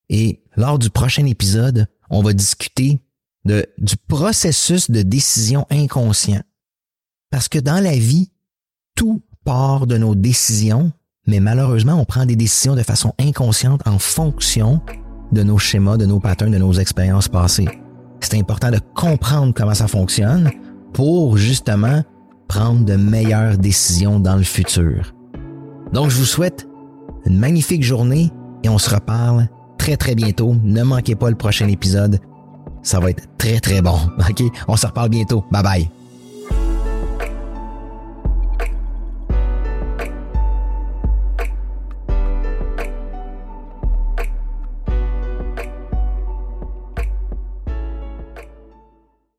Et 0.10 0.44
lors 0.56 0.78
du 0.78 0.90
prochain 0.90 1.26
épisode, 1.26 1.88
on 2.10 2.22
va 2.22 2.34
discuter 2.34 3.00
du 3.46 3.98
processus 4.08 4.90
de 4.90 5.02
décision 5.02 5.66
inconscient. 5.70 6.42
Parce 7.32 7.50
que 7.50 7.60
dans 7.60 7.84
la 7.84 7.98
vie, 7.98 8.32
tout 8.96 9.24
part 9.44 9.88
de 9.88 9.98
nos 9.98 10.16
décisions, 10.16 10.92
mais 11.28 11.40
malheureusement, 11.40 12.00
on 12.00 12.06
prend 12.06 12.26
des 12.26 12.36
décisions 12.36 12.76
de 12.76 12.84
façon 12.84 13.14
inconsciente 13.20 13.82
en 13.88 14.00
fonction 14.00 14.82
de 15.32 15.44
nos 15.44 15.58
schémas, 15.58 15.98
de 15.98 16.06
nos 16.06 16.20
patterns, 16.20 16.52
de 16.52 16.58
nos 16.58 16.74
expériences 16.74 17.28
passées. 17.28 17.68
C'est 18.20 18.38
important 18.38 18.72
de 18.72 18.80
comprendre 18.96 19.54
comment 19.56 19.74
ça 19.74 19.88
fonctionne 19.88 20.52
pour 20.94 21.38
justement 21.38 22.04
prendre 22.48 22.86
de 22.86 22.96
meilleures 22.96 23.58
décisions 23.58 24.20
dans 24.20 24.36
le 24.36 24.44
futur. 24.44 25.14
Donc, 25.94 26.10
je 26.10 26.18
vous 26.18 26.26
souhaite 26.26 26.68
une 27.26 27.38
magnifique 27.38 27.84
journée 27.84 28.32
et 28.64 28.70
on 28.70 28.78
se 28.78 28.94
reparle 28.94 29.48
très 29.78 29.98
très 29.98 30.16
bientôt. 30.16 30.56
Ne 30.64 30.84
manquez 30.84 31.16
pas 31.16 31.30
le 31.30 31.36
prochain 31.36 31.68
épisode. 31.68 32.20
Ça 32.82 33.00
va 33.00 33.10
être 33.10 33.24
très 33.38 33.60
très 33.60 33.82
bon. 33.82 33.98
OK? 34.30 34.44
On 34.68 34.76
se 34.76 34.88
reparle 34.88 35.10
bientôt. 35.10 35.44
Bye 35.52 35.64
bye. 35.64 35.90